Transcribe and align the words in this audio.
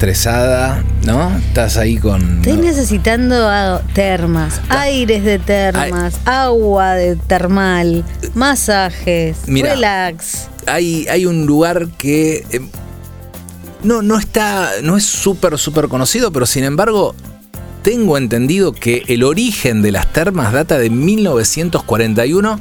estresada, 0.00 0.84
¿no? 1.06 1.34
Estás 1.38 1.78
ahí 1.78 1.96
con... 1.96 2.40
Estoy 2.42 2.58
necesitando 2.58 3.48
a- 3.48 3.80
termas, 3.94 4.60
aires 4.68 5.24
de 5.24 5.38
termas, 5.38 6.20
agua 6.26 6.92
de 6.92 7.16
termal, 7.16 8.04
masajes, 8.34 9.38
relax. 9.46 10.48
Hay, 10.66 11.06
hay 11.08 11.24
un 11.24 11.46
lugar 11.46 11.88
que 11.96 12.44
eh, 12.50 12.60
no, 13.84 14.02
no 14.02 14.18
está, 14.18 14.68
no 14.82 14.98
es 14.98 15.06
súper, 15.06 15.56
súper 15.56 15.88
conocido, 15.88 16.30
pero 16.30 16.44
sin 16.44 16.64
embargo 16.64 17.14
tengo 17.80 18.18
entendido 18.18 18.72
que 18.72 19.02
el 19.08 19.22
origen 19.22 19.80
de 19.80 19.92
las 19.92 20.12
termas 20.12 20.52
data 20.52 20.76
de 20.76 20.90
1941 20.90 22.60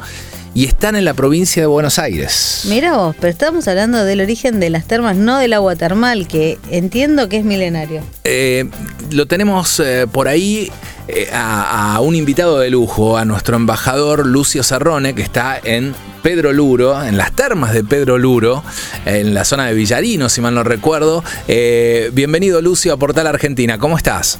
y 0.55 0.65
están 0.65 0.95
en 0.95 1.05
la 1.05 1.13
provincia 1.13 1.61
de 1.61 1.67
Buenos 1.67 1.99
Aires. 1.99 2.65
Mira 2.69 2.97
vos, 2.97 3.15
pero 3.19 3.29
estamos 3.29 3.67
hablando 3.67 4.03
del 4.05 4.21
origen 4.21 4.59
de 4.59 4.71
las 4.71 4.85
termas, 4.85 5.17
no 5.17 5.37
del 5.37 5.53
agua 5.53 5.75
termal, 5.75 6.27
que 6.27 6.57
entiendo 6.71 7.29
que 7.29 7.37
es 7.37 7.43
milenario. 7.43 8.01
Eh, 8.23 8.65
lo 9.11 9.27
tenemos 9.27 9.79
eh, 9.81 10.07
por 10.11 10.29
ahí 10.29 10.71
eh, 11.09 11.27
a, 11.33 11.95
a 11.95 11.99
un 11.99 12.15
invitado 12.15 12.57
de 12.57 12.69
lujo, 12.69 13.17
a 13.17 13.25
nuestro 13.25 13.57
embajador 13.57 14.25
Lucio 14.25 14.63
Cerrone, 14.63 15.13
que 15.13 15.21
está 15.21 15.59
en 15.61 15.93
Pedro 16.23 16.53
Luro, 16.53 17.03
en 17.03 17.17
las 17.17 17.33
termas 17.33 17.73
de 17.73 17.83
Pedro 17.83 18.17
Luro, 18.17 18.63
en 19.05 19.33
la 19.33 19.43
zona 19.43 19.67
de 19.67 19.73
Villarino, 19.73 20.29
si 20.29 20.41
mal 20.41 20.55
no 20.55 20.63
recuerdo. 20.63 21.23
Eh, 21.49 22.09
bienvenido 22.13 22.61
Lucio 22.61 22.93
a 22.93 22.97
Portal 22.97 23.27
Argentina, 23.27 23.77
¿cómo 23.77 23.97
estás? 23.97 24.39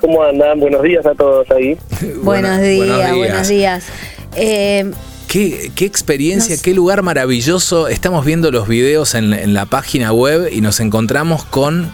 ¿Cómo 0.00 0.22
andan? 0.22 0.60
Buenos 0.60 0.82
días 0.82 1.04
a 1.04 1.14
todos 1.14 1.50
ahí. 1.50 1.76
buenos, 2.22 2.60
días, 2.62 3.16
buenos 3.16 3.48
días, 3.48 3.84
Eh, 4.36 4.90
Qué, 5.28 5.72
qué 5.74 5.84
experiencia, 5.84 6.54
Nos- 6.54 6.62
qué 6.62 6.74
lugar 6.74 7.02
maravilloso. 7.02 7.88
Estamos 7.88 8.24
viendo 8.24 8.52
los 8.52 8.68
videos 8.68 9.14
en, 9.16 9.32
en 9.32 9.52
la 9.52 9.66
página 9.66 10.12
web 10.12 10.48
y 10.52 10.60
nos 10.60 10.78
encontramos 10.78 11.44
con 11.44 11.90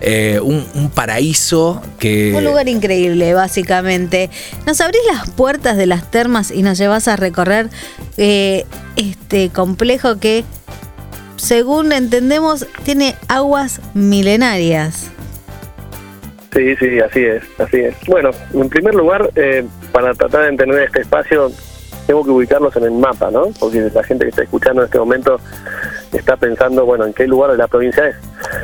eh, 0.00 0.38
un, 0.40 0.64
un 0.74 0.90
paraíso 0.90 1.82
que... 1.98 2.34
un 2.36 2.44
lugar 2.44 2.68
increíble, 2.68 3.34
básicamente. 3.34 4.30
¿Nos 4.64 4.80
abrís 4.80 5.00
las 5.12 5.28
puertas 5.30 5.76
de 5.76 5.86
las 5.86 6.08
termas 6.10 6.52
y 6.52 6.62
nos 6.62 6.78
llevas 6.78 7.08
a 7.08 7.16
recorrer 7.16 7.68
eh, 8.16 8.64
este 8.94 9.48
complejo 9.48 10.20
que, 10.20 10.44
según 11.36 11.90
entendemos, 11.92 12.64
tiene 12.84 13.16
aguas 13.26 13.80
milenarias? 13.94 15.08
Sí, 16.54 16.76
sí, 16.78 17.00
así 17.00 17.20
es, 17.24 17.42
así 17.58 17.78
es. 17.78 17.94
Bueno, 18.06 18.30
en 18.52 18.68
primer 18.68 18.94
lugar, 18.94 19.30
eh, 19.34 19.64
para 19.90 20.14
tratar 20.14 20.42
de 20.42 20.48
entender 20.50 20.84
este 20.84 21.00
espacio, 21.00 21.50
tengo 22.06 22.24
que 22.24 22.30
ubicarlos 22.30 22.74
en 22.76 22.84
el 22.84 22.92
mapa, 22.92 23.30
¿no? 23.30 23.48
Porque 23.58 23.80
la 23.92 24.02
gente 24.04 24.24
que 24.24 24.30
está 24.30 24.42
escuchando 24.42 24.82
en 24.82 24.86
este 24.86 24.98
momento 24.98 25.38
está 26.12 26.36
pensando, 26.36 26.84
bueno, 26.84 27.04
en 27.06 27.12
qué 27.12 27.26
lugar 27.26 27.50
de 27.52 27.56
la 27.58 27.66
provincia 27.66 28.06
es. 28.08 28.16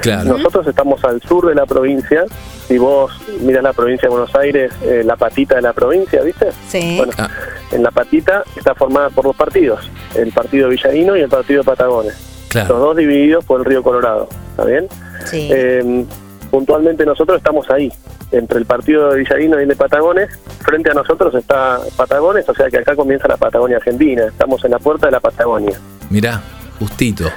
Claro. 0.02 0.36
Nosotros 0.36 0.66
estamos 0.66 1.02
al 1.04 1.20
sur 1.22 1.46
de 1.48 1.54
la 1.54 1.66
provincia. 1.66 2.24
Si 2.68 2.78
vos 2.78 3.10
miras 3.40 3.62
la 3.62 3.72
provincia 3.72 4.08
de 4.08 4.14
Buenos 4.14 4.34
Aires, 4.36 4.72
eh, 4.82 5.02
la 5.04 5.16
patita 5.16 5.56
de 5.56 5.62
la 5.62 5.72
provincia, 5.72 6.22
¿viste? 6.22 6.48
Sí. 6.68 6.94
Bueno, 6.98 7.12
Ah. 7.18 7.28
en 7.72 7.82
la 7.82 7.90
patita 7.90 8.44
está 8.56 8.74
formada 8.74 9.10
por 9.10 9.24
dos 9.24 9.36
partidos, 9.36 9.90
el 10.14 10.32
partido 10.32 10.68
Villarino 10.68 11.16
y 11.16 11.20
el 11.22 11.28
partido 11.28 11.64
Patagones. 11.64 12.14
Los 12.14 12.48
Claro. 12.48 12.78
dos 12.78 12.96
divididos 12.96 13.44
por 13.44 13.60
el 13.60 13.64
río 13.66 13.82
Colorado, 13.82 14.28
¿está 14.50 14.64
bien? 14.64 14.88
sí. 15.24 15.48
Eh, 15.52 16.04
puntualmente 16.50 17.04
nosotros 17.06 17.38
estamos 17.38 17.68
ahí, 17.70 17.92
entre 18.32 18.58
el 18.58 18.66
partido 18.66 19.10
de 19.10 19.18
Villarino 19.18 19.58
y 19.58 19.62
el 19.62 19.68
de 19.68 19.76
Patagones. 19.76 20.30
Frente 20.64 20.90
a 20.90 20.94
nosotros 20.94 21.34
está 21.34 21.78
Patagones, 21.96 22.48
o 22.48 22.54
sea 22.54 22.68
que 22.68 22.78
acá 22.78 22.94
comienza 22.96 23.26
la 23.28 23.36
Patagonia 23.36 23.76
Argentina. 23.78 24.24
Estamos 24.26 24.64
en 24.64 24.70
la 24.72 24.78
puerta 24.78 25.06
de 25.06 25.12
la 25.12 25.20
Patagonia. 25.20 25.78
Mirá, 26.10 26.40
justito. 26.78 27.30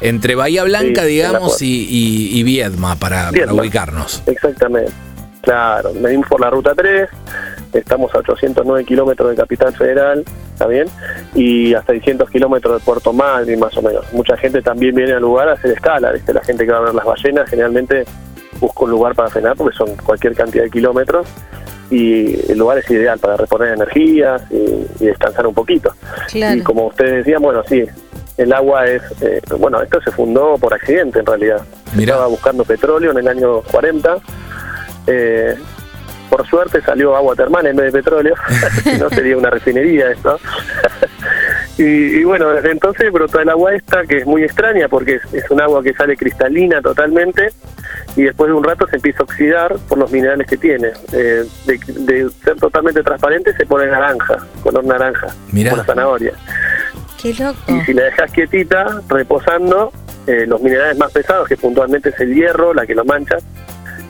Entre 0.00 0.34
Bahía 0.34 0.64
Blanca, 0.64 1.02
Sí, 1.02 1.08
digamos, 1.08 1.62
y, 1.62 1.66
y- 1.88 2.38
y 2.38 2.42
Viedma, 2.42 2.96
para, 2.96 3.30
ubicarnos. 3.52 4.22
exactamente. 4.26 4.92
Claro, 5.40 5.92
venimos 5.94 6.26
por 6.28 6.40
la 6.40 6.50
ruta 6.50 6.72
3, 6.74 7.08
estamos 7.72 8.12
a 8.14 8.18
809 8.18 8.84
kilómetros 8.84 9.30
de 9.30 9.36
Capital 9.36 9.72
Federal, 9.76 10.24
¿está 10.52 10.66
bien? 10.66 10.88
Y 11.36 11.72
a 11.72 11.82
600 11.84 12.28
kilómetros 12.30 12.80
de 12.80 12.84
Puerto 12.84 13.12
Madryn, 13.12 13.60
más 13.60 13.76
o 13.76 13.82
menos. 13.82 14.12
Mucha 14.12 14.36
gente 14.36 14.60
también 14.60 14.92
viene 14.96 15.12
al 15.12 15.22
lugar 15.22 15.48
a 15.48 15.52
hacer 15.52 15.70
escala, 15.70 16.10
¿viste? 16.10 16.34
La 16.34 16.42
gente 16.42 16.66
que 16.66 16.72
va 16.72 16.78
a 16.78 16.80
ver 16.80 16.94
las 16.96 17.04
ballenas 17.04 17.48
generalmente 17.48 18.04
busca 18.60 18.84
un 18.84 18.90
lugar 18.90 19.14
para 19.14 19.30
frenar 19.30 19.56
porque 19.56 19.76
son 19.76 19.96
cualquier 19.96 20.34
cantidad 20.34 20.64
de 20.64 20.70
kilómetros 20.70 21.26
y 21.90 22.50
el 22.50 22.58
lugar 22.58 22.78
es 22.78 22.90
ideal 22.90 23.18
para 23.18 23.36
reponer 23.36 23.74
energías 23.74 24.42
y, 24.50 25.04
y 25.04 25.06
descansar 25.06 25.46
un 25.46 25.54
poquito. 25.54 25.92
claro. 26.30 26.56
Y 26.56 26.62
como 26.62 26.86
ustedes 26.86 27.24
decían, 27.24 27.42
bueno, 27.42 27.62
sí, 27.68 27.84
el 28.36 28.52
agua 28.52 28.86
es, 28.86 29.02
eh, 29.22 29.40
bueno, 29.58 29.80
esto 29.80 30.00
se 30.02 30.10
fundó 30.10 30.58
por 30.58 30.74
accidente 30.74 31.20
en 31.20 31.26
realidad. 31.26 31.62
Mirá. 31.94 32.14
Estaba 32.14 32.26
buscando 32.28 32.64
petróleo 32.64 33.12
en 33.12 33.18
el 33.18 33.28
año 33.28 33.62
40. 33.62 34.18
eh, 35.06 35.56
por 36.28 36.44
suerte 36.48 36.82
salió 36.82 37.16
agua 37.16 37.36
termal 37.36 37.66
en 37.66 37.76
vez 37.76 37.92
de 37.92 38.02
petróleo, 38.02 38.34
si 38.82 38.98
no 38.98 39.08
sería 39.08 39.36
una 39.36 39.48
refinería 39.48 40.10
esto. 40.10 40.38
y, 41.78 41.84
y 41.84 42.24
bueno, 42.24 42.50
desde 42.50 42.72
entonces 42.72 43.12
brotó 43.12 43.40
el 43.40 43.48
agua 43.48 43.74
esta, 43.74 44.02
que 44.02 44.18
es 44.18 44.26
muy 44.26 44.42
extraña 44.42 44.88
porque 44.88 45.14
es, 45.14 45.34
es 45.34 45.50
un 45.50 45.60
agua 45.60 45.82
que 45.84 45.94
sale 45.94 46.16
cristalina 46.16 46.82
totalmente 46.82 47.50
y 48.16 48.22
después 48.24 48.48
de 48.48 48.54
un 48.54 48.64
rato 48.64 48.86
se 48.88 48.96
empieza 48.96 49.20
a 49.20 49.24
oxidar 49.24 49.76
por 49.88 49.98
los 49.98 50.10
minerales 50.10 50.46
que 50.46 50.56
tiene. 50.56 50.88
Eh, 51.12 51.44
de, 51.66 51.78
de 51.88 52.30
ser 52.42 52.56
totalmente 52.56 53.02
transparente 53.02 53.54
se 53.56 53.66
pone 53.66 53.86
naranja, 53.86 54.38
color 54.62 54.84
naranja, 54.84 55.28
Mirá. 55.52 55.70
como 55.70 55.82
la 55.82 55.86
zanahoria. 55.86 56.32
Qué 57.20 57.34
loco. 57.34 57.58
Y 57.68 57.80
si 57.84 57.92
la 57.92 58.04
dejas 58.04 58.30
quietita, 58.32 59.00
reposando, 59.08 59.92
eh, 60.26 60.44
los 60.46 60.60
minerales 60.60 60.96
más 60.98 61.12
pesados, 61.12 61.46
que 61.48 61.56
puntualmente 61.56 62.08
es 62.10 62.20
el 62.20 62.34
hierro, 62.34 62.74
la 62.74 62.86
que 62.86 62.94
lo 62.94 63.04
mancha, 63.04 63.36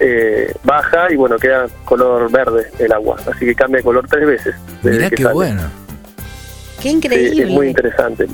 eh, 0.01 0.53
baja 0.65 1.11
y 1.13 1.17
bueno, 1.17 1.37
queda 1.39 1.67
color 1.85 2.31
verde 2.31 2.71
el 2.79 2.93
agua. 2.93 3.17
Así 3.33 3.45
que 3.47 3.55
cambia 3.55 3.79
de 3.79 3.85
color 3.85 4.07
tres 4.09 4.27
veces. 4.27 4.55
Mirá 4.83 5.09
que 5.11 5.17
qué 5.17 5.23
sale. 5.23 5.35
bueno. 5.35 5.63
Qué 6.77 6.83
Sí, 6.83 6.97
increíble. 6.97 7.43
es 7.45 7.49
muy 7.51 7.69
interesante. 7.69 8.27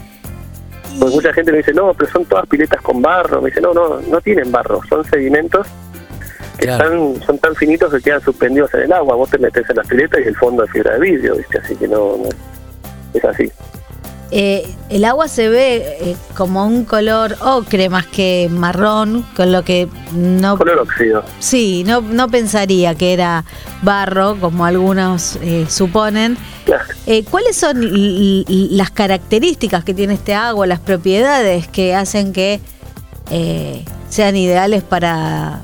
Porque 0.99 1.15
mucha 1.15 1.33
gente 1.33 1.53
me 1.53 1.59
dice, 1.59 1.73
no, 1.73 1.93
pero 1.95 2.11
son 2.11 2.25
todas 2.27 2.47
piletas 2.47 2.81
con 2.83 3.01
barro. 3.03 3.41
Me 3.43 3.49
dice, 3.51 3.61
no, 3.61 3.73
no, 3.73 4.01
no 4.01 4.21
tienen 4.21 4.51
barro, 4.53 4.81
son 4.89 5.05
sedimentos 5.05 5.67
que 6.59 6.67
Claro. 6.67 6.85
están, 7.15 7.27
son 7.27 7.39
tan 7.39 7.55
finitos 7.57 7.93
que 7.93 8.01
quedan 8.01 8.21
suspendidos 8.21 8.73
en 8.75 8.83
el 8.83 8.93
agua. 8.93 9.17
Vos 9.17 9.31
te 9.31 9.39
metes 9.39 9.69
en 9.69 9.77
las 9.77 9.87
piletas 9.89 10.21
y 10.25 10.29
el 10.29 10.37
fondo 10.37 10.65
es 10.65 10.71
fibra 10.71 10.95
de 10.95 11.01
vidrio, 11.01 11.37
¿viste? 11.37 11.59
Así 11.59 11.75
que 11.77 11.89
no, 11.89 12.17
no- 12.19 12.29
es 13.15 13.25
así. 13.25 13.51
Eh, 14.35 14.67
el 14.89 15.05
agua 15.05 15.29
se 15.29 15.51
ve 15.51 15.99
eh, 16.01 16.17
como 16.35 16.67
un 16.67 16.87
color 16.87 17.37
ocre 17.43 17.91
más 17.91 18.07
que 18.07 18.49
marrón, 18.51 19.27
con 19.37 19.53
lo 19.53 19.63
que 19.63 19.89
no, 20.13 20.57
Color 20.57 20.79
óxido. 20.79 21.23
sí, 21.39 21.85
no, 21.87 22.01
no 22.01 22.29
pensaría 22.29 22.95
que 22.95 23.13
era 23.13 23.45
barro, 23.83 24.39
como 24.41 24.65
algunos 24.65 25.37
eh, 25.43 25.67
suponen. 25.69 26.39
Claro. 26.65 26.85
Eh, 27.07 27.25
¿Cuáles 27.25 27.57
son 27.57 27.77
las 27.83 28.91
características 28.91 29.85
que 29.85 29.93
tiene 29.93 30.15
este 30.15 30.35
agua, 30.35 30.67
las 30.67 30.81
propiedades 30.81 31.69
que 31.69 31.95
hacen 31.95 32.33
que 32.33 32.61
eh, 33.31 33.85
sean 34.09 34.35
ideales 34.37 34.83
para 34.83 35.61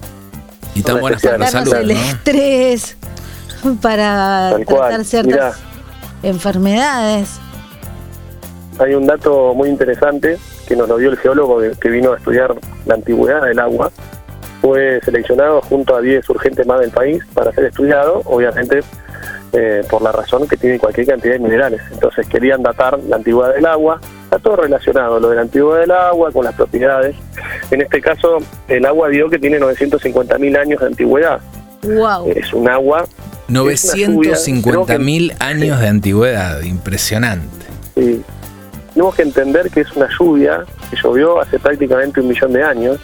Y 0.75 0.83
tan 0.83 1.01
buenas 1.01 1.23
para 1.23 1.39
la 1.39 1.51
salud, 1.51 1.75
el 1.75 1.89
¿no? 1.89 1.95
estrés, 1.95 2.97
para 3.81 4.57
tratar 4.67 5.05
ciertas 5.07 5.57
enfermedades? 6.23 7.31
Hay 8.79 8.95
un 8.95 9.07
dato 9.07 9.55
muy 9.55 9.69
interesante 9.69 10.39
que 10.67 10.77
nos 10.77 10.89
lo 10.89 10.99
dio 10.99 11.11
el 11.11 11.17
geólogo 11.17 11.61
que, 11.81 11.89
vino 11.91 12.13
a 12.13 12.17
estudiar 12.17 12.55
la 12.87 12.95
antigüedad 12.95 13.43
del 13.45 13.59
agua. 13.59 13.91
Fue 14.61 15.01
seleccionado 15.05 15.61
junto 15.63 15.97
a 15.97 16.01
10 16.01 16.29
urgentes 16.31 16.67
más 16.67 16.81
del 16.81 16.91
país 16.91 17.23
para 17.35 17.53
ser 17.53 17.67
estudiado, 17.67 18.23
obviamente 18.25 18.81
eh, 19.53 19.83
por 19.89 20.03
la 20.03 20.13
razón 20.13 20.47
que 20.47 20.57
tiene 20.57 20.79
cualquier 20.79 21.07
cantidad 21.07 21.35
de 21.35 21.39
minerales. 21.41 21.81
Entonces 21.93 22.27
querían 22.29 22.63
datar 22.63 22.99
la 23.09 23.17
antigüedad 23.17 23.55
del 23.55 23.67
agua. 23.67 24.01
Está 24.25 24.39
todo 24.39 24.57
relacionado, 24.57 25.19
lo 25.19 25.31
de 25.31 25.37
la 25.37 25.43
antigüedad 25.43 25.81
del 25.81 25.91
agua 25.91 26.31
con 26.33 26.45
las 26.45 26.55
propiedades. 26.55 27.17
En 27.71 27.81
este 27.83 28.01
caso, 28.01 28.39
el 28.69 28.85
agua 28.85 29.09
dio 29.09 29.29
que 29.29 29.39
tiene 29.39 29.59
950.000 29.59 30.59
años 30.59 30.81
de 30.81 30.87
antigüedad. 30.87 31.41
¡Wow! 31.83 32.31
Es 32.35 32.53
un 32.53 32.69
agua 32.69 33.05
950 33.49 34.99
mil 34.99 35.33
años 35.39 35.81
de 35.81 35.89
antigüedad, 35.89 36.61
impresionante. 36.63 37.67
Sí. 37.97 38.23
Tenemos 38.95 39.15
que 39.15 39.23
entender 39.23 39.71
que 39.71 39.81
es 39.83 39.93
una 39.97 40.09
lluvia 40.19 40.65
que 40.91 40.97
llovió 40.97 41.41
hace 41.41 41.59
prácticamente 41.59 42.21
un 42.21 42.29
millón 42.29 42.53
de 42.53 42.63
años 42.63 42.99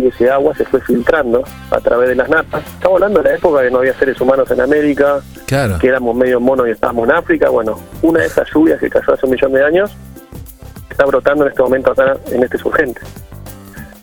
y 0.00 0.06
ese 0.08 0.30
agua 0.30 0.54
se 0.56 0.64
fue 0.64 0.80
filtrando 0.80 1.44
a 1.70 1.80
través 1.80 2.08
de 2.08 2.14
las 2.16 2.28
napas. 2.28 2.62
Estamos 2.66 2.96
hablando 2.96 3.22
de 3.22 3.28
la 3.30 3.36
época 3.36 3.62
que 3.62 3.70
no 3.70 3.78
había 3.78 3.94
seres 3.94 4.20
humanos 4.20 4.50
en 4.50 4.60
América, 4.60 5.20
Claro. 5.46 5.78
que 5.78 5.88
éramos 5.88 6.16
medio 6.16 6.40
monos 6.40 6.66
y 6.66 6.70
estábamos 6.70 7.08
en 7.08 7.14
África. 7.14 7.50
Bueno, 7.50 7.78
una 8.00 8.20
de 8.20 8.26
esas 8.26 8.48
lluvias 8.52 8.80
que 8.80 8.88
cayó 8.90 9.12
hace 9.12 9.26
un 9.26 9.32
millón 9.32 9.52
de 9.52 9.64
años 9.64 9.90
está 10.90 11.04
brotando 11.04 11.44
en 11.44 11.50
este 11.50 11.62
momento 11.62 11.92
acá 11.92 12.16
en 12.30 12.42
este 12.42 12.58
surgente. 12.58 13.00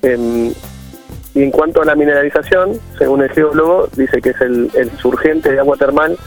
Em, 0.02 0.54
y 1.36 1.44
en 1.44 1.52
cuanto 1.52 1.82
a 1.82 1.86
la 1.86 1.96
mineralización, 1.96 2.80
según 2.98 3.22
el 3.22 3.30
geólogo, 3.32 3.88
dice 3.96 4.22
que 4.22 4.30
es 4.30 4.42
el, 4.42 4.72
el 4.76 4.90
surgente 4.98 5.52
de 5.52 5.60
agua 5.60 5.76
termal 5.78 6.18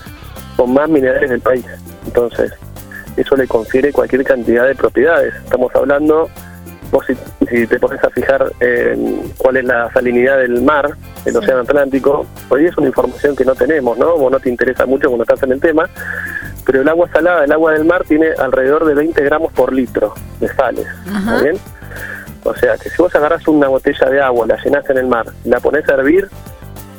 con 0.56 0.72
más 0.74 0.88
minerales 0.88 1.30
del 1.30 1.40
país. 1.40 1.64
Entonces, 2.06 2.52
eso 3.22 3.36
le 3.36 3.46
confiere 3.46 3.92
cualquier 3.92 4.24
cantidad 4.24 4.66
de 4.66 4.74
propiedades. 4.74 5.34
Estamos 5.36 5.74
hablando 5.74 6.28
vos 6.90 7.06
si, 7.06 7.14
si 7.46 7.66
te 7.66 7.78
pones 7.80 8.04
a 8.04 8.10
fijar 8.10 8.52
en 8.60 9.32
cuál 9.38 9.56
es 9.56 9.64
la 9.64 9.90
salinidad 9.92 10.36
del 10.38 10.60
mar, 10.60 10.90
el 11.24 11.32
Sí. 11.32 11.38
océano 11.38 11.60
Atlántico, 11.62 12.26
hoy 12.50 12.66
es 12.66 12.76
una 12.76 12.88
información 12.88 13.34
que 13.34 13.46
no 13.46 13.54
tenemos, 13.54 13.96
¿no? 13.96 14.16
Vos 14.18 14.30
no 14.30 14.38
te 14.38 14.50
interesa 14.50 14.84
mucho 14.84 15.08
cuando 15.08 15.22
estás 15.24 15.42
en 15.42 15.52
el 15.52 15.60
tema, 15.60 15.88
pero 16.66 16.82
el 16.82 16.88
agua 16.90 17.08
salada, 17.10 17.44
el 17.44 17.52
agua 17.52 17.72
del 17.72 17.86
mar 17.86 18.04
tiene 18.06 18.28
alrededor 18.38 18.84
de 18.84 18.94
20 18.94 19.22
gramos 19.24 19.52
por 19.54 19.72
litro 19.72 20.12
de 20.38 20.48
sales. 20.48 20.86
¿está 21.06 21.42
bien? 21.42 21.56
O 22.44 22.54
sea, 22.54 22.76
que 22.76 22.90
si 22.90 23.00
vos 23.00 23.14
agarras 23.14 23.46
una 23.48 23.68
botella 23.68 24.10
de 24.10 24.20
agua, 24.20 24.46
la 24.46 24.62
llenás 24.62 24.88
en 24.90 24.98
el 24.98 25.06
mar, 25.06 25.26
la 25.44 25.60
pones 25.60 25.88
a 25.88 25.94
hervir 25.94 26.28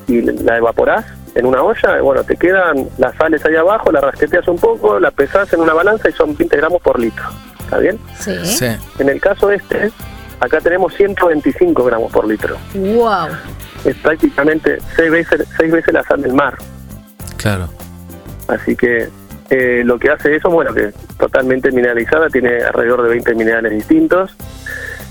y 0.07 0.21
la 0.21 0.57
evaporás 0.57 1.05
en 1.35 1.45
una 1.45 1.61
olla, 1.63 2.01
bueno, 2.01 2.23
te 2.23 2.35
quedan 2.35 2.87
las 2.97 3.15
sales 3.15 3.43
ahí 3.45 3.55
abajo, 3.55 3.91
la 3.91 4.01
rasqueteas 4.01 4.47
un 4.47 4.57
poco, 4.57 4.99
la 4.99 5.11
pesás 5.11 5.51
en 5.53 5.61
una 5.61 5.73
balanza 5.73 6.09
y 6.09 6.13
son 6.13 6.35
20 6.35 6.57
gramos 6.57 6.81
por 6.81 6.99
litro, 6.99 7.23
¿está 7.59 7.77
bien? 7.79 7.99
Sí. 8.19 8.33
Sí. 8.43 8.67
En 8.99 9.09
el 9.09 9.19
caso 9.19 9.49
este, 9.51 9.91
acá 10.39 10.59
tenemos 10.59 10.93
125 10.93 11.83
gramos 11.83 12.11
por 12.11 12.27
litro. 12.27 12.57
Wow. 12.73 13.29
Es 13.85 13.95
prácticamente 13.97 14.77
seis 14.95 15.11
veces, 15.11 15.47
seis 15.57 15.71
veces 15.71 15.93
la 15.93 16.03
sal 16.03 16.21
del 16.21 16.33
mar. 16.33 16.55
Claro. 17.37 17.67
Así 18.47 18.75
que 18.75 19.09
eh, 19.49 19.83
lo 19.83 19.99
que 19.99 20.09
hace 20.09 20.35
eso, 20.35 20.49
bueno, 20.49 20.73
que 20.73 20.93
totalmente 21.17 21.71
mineralizada, 21.71 22.29
tiene 22.29 22.63
alrededor 22.63 23.03
de 23.03 23.09
20 23.09 23.35
minerales 23.35 23.71
distintos 23.71 24.35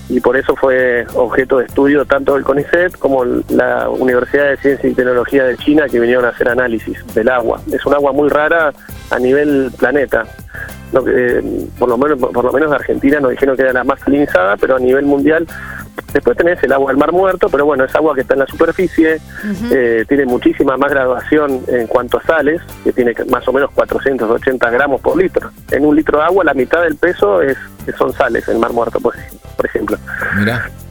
y 0.08 0.20
por 0.20 0.37
eso 0.37 0.54
fue 0.56 1.06
objeto 1.14 1.58
de 1.58 1.66
estudio 1.66 2.04
tanto 2.04 2.34
del 2.34 2.44
CONICET 2.44 2.99
como 2.99 3.25
la 3.25 3.88
Universidad 3.88 4.50
de 4.50 4.56
Ciencia 4.58 4.90
y 4.90 4.94
Tecnología 4.94 5.44
de 5.44 5.56
China 5.56 5.87
que 5.88 6.00
vinieron 6.00 6.25
a 6.25 6.28
hacer 6.28 6.49
análisis 6.49 6.99
del 7.14 7.28
agua. 7.28 7.60
Es 7.72 7.84
un 7.87 7.94
agua 7.94 8.12
muy 8.12 8.28
rara 8.28 8.72
a 9.10 9.19
nivel 9.19 9.70
planeta. 9.78 10.25
No, 10.93 11.03
eh, 11.06 11.43
por 11.79 11.89
lo 11.89 11.97
menos 11.97 12.19
por 12.19 12.44
lo 12.44 12.53
menos 12.53 12.69
en 12.69 12.75
Argentina 12.75 13.19
nos 13.19 13.31
dijeron 13.31 13.56
que 13.56 13.62
era 13.62 13.73
la 13.73 13.85
más 13.85 14.00
salinizada, 14.00 14.56
pero 14.59 14.77
a 14.77 14.79
nivel 14.79 15.06
mundial 15.06 15.47
después 16.12 16.37
tenés 16.37 16.62
el 16.62 16.73
agua 16.73 16.91
del 16.91 16.99
Mar 16.99 17.12
Muerto, 17.12 17.49
pero 17.49 17.65
bueno, 17.65 17.85
es 17.85 17.94
agua 17.94 18.15
que 18.15 18.21
está 18.21 18.35
en 18.35 18.41
la 18.41 18.47
superficie, 18.47 19.19
eh, 19.71 20.05
tiene 20.06 20.27
muchísima 20.27 20.77
más 20.77 20.91
graduación 20.91 21.62
en 21.69 21.87
cuanto 21.87 22.19
a 22.19 22.23
sales, 22.23 22.61
que 22.85 22.93
tiene 22.93 23.15
más 23.31 23.47
o 23.49 23.53
menos 23.53 23.71
480 23.73 24.71
gramos 24.71 25.00
por 25.00 25.17
litro. 25.17 25.50
En 25.71 25.87
un 25.87 25.97
litro 25.97 26.19
de 26.19 26.25
agua 26.25 26.44
la 26.44 26.55
mitad 26.55 26.83
del 26.83 26.97
peso 26.97 27.41
es 27.41 27.56
son 27.97 28.12
sales 28.12 28.47
en 28.49 28.55
el 28.55 28.61
Mar 28.61 28.73
Muerto, 28.73 29.00
por, 29.00 29.15
por 29.56 29.67
ejemplo. 29.67 29.97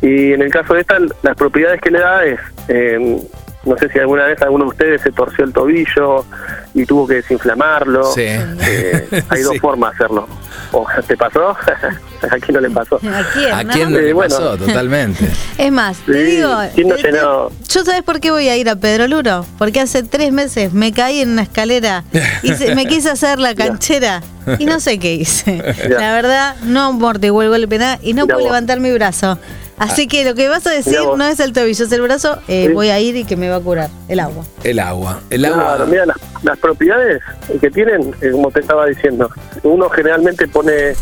Y 0.02 0.34
en 0.34 0.42
el 0.42 0.52
caso 0.52 0.74
de 0.74 0.82
esta, 0.82 0.98
las 1.22 1.36
propiedades 1.36 1.80
que 1.80 1.92
le 1.92 2.00
da 2.00 2.26
es, 2.26 2.40
eh, 2.68 3.22
no 3.64 3.78
sé 3.78 3.90
si 3.90 4.00
alguna 4.00 4.26
vez 4.26 4.42
alguno 4.42 4.66
de 4.66 4.70
ustedes 4.72 5.02
se 5.02 5.12
torció 5.12 5.46
el 5.46 5.54
tobillo 5.54 6.26
y 6.74 6.86
tuvo 6.86 7.08
que 7.08 7.16
desinflamarlo. 7.16 8.04
Sí. 8.14 8.22
Eh, 8.24 9.24
hay 9.30 9.42
dos 9.42 9.54
Sí. 9.54 9.60
formas 9.60 9.92
de 9.92 9.96
hacerlo. 10.06 10.28
O 10.74 10.88
te 11.06 11.18
pasó, 11.18 11.54
aquí 12.32 12.52
no 12.54 12.62
le 12.62 12.70
pasó. 12.70 12.96
¿A 12.96 13.24
quién? 13.34 13.52
¿A 13.54 13.64
no? 13.64 13.74
quién 13.74 13.92
no 13.92 13.98
Eh, 14.00 14.04
le 14.04 14.14
bueno. 14.14 14.34
pasó? 14.36 14.58
Totalmente. 14.58 15.30
Es 15.58 15.72
más, 15.72 15.98
te 16.00 16.24
digo, 16.24 16.50
¿quién 16.74 16.88
no 16.88 16.96
te- 16.96 17.12
te- 17.12 17.12
yo 17.12 17.84
sabes 17.86 18.02
por 18.04 18.20
qué 18.22 18.32
voy 18.32 18.48
a 18.48 18.56
ir 18.58 18.70
a 18.70 18.76
Pedro 18.78 19.08
Luro, 19.08 19.46
porque 19.58 19.82
hace 19.82 20.02
tres 20.04 20.32
meses 20.32 20.72
me 20.74 20.92
caí 20.94 21.20
en 21.20 21.32
una 21.32 21.42
escalera 21.44 22.04
y 22.42 22.54
se- 22.54 22.74
me 22.74 22.86
quise 22.86 23.10
hacer 23.12 23.38
la 23.40 23.54
canchera 23.54 24.24
y 24.60 24.66
no 24.66 24.80
sé 24.80 24.98
qué 24.98 25.14
hice. 25.16 25.62
La 25.90 26.14
verdad, 26.14 26.56
no 26.64 26.86
amortiguó 26.88 27.44
el 27.44 27.50
golpe 27.50 27.78
nada 27.78 28.00
y 28.02 28.14
no 28.14 28.24
Mirá 28.24 28.36
puedo 28.36 28.48
vos. 28.48 28.54
levantar 28.54 28.80
mi 28.80 28.92
brazo. 28.94 29.38
Así 29.82 30.08
que 30.08 30.24
lo 30.26 30.36
que 30.36 30.48
vas 30.50 30.66
a 30.68 30.72
decir 30.72 30.98
no 31.18 31.24
es 31.26 31.40
el 31.40 31.54
tobillo, 31.54 31.86
es 31.86 31.92
el 31.92 32.02
brazo. 32.02 32.40
eh, 32.48 32.66
Sí. 32.68 32.74
Voy 32.74 32.90
a 32.90 33.00
ir 33.00 33.16
y 33.16 33.24
que 33.26 33.36
me 33.36 33.50
va 33.50 33.58
a 33.58 33.60
curar 33.60 33.90
el 34.08 34.20
agua. 34.20 34.46
El 34.64 34.80
agua. 34.80 35.20
El 35.30 35.44
agua. 35.46 35.64
Claro, 35.76 35.88
mira, 35.88 36.06
las, 36.06 36.18
las 36.44 36.58
propiedades 36.60 37.22
que 37.60 37.70
tienen, 37.72 38.14
eh, 38.22 38.32
como 38.32 38.52
te 38.52 38.60
estaba 38.60 38.86
diciendo, 38.86 39.30
uno 39.64 39.90
generalmente 39.90 40.48
pone 40.48 40.94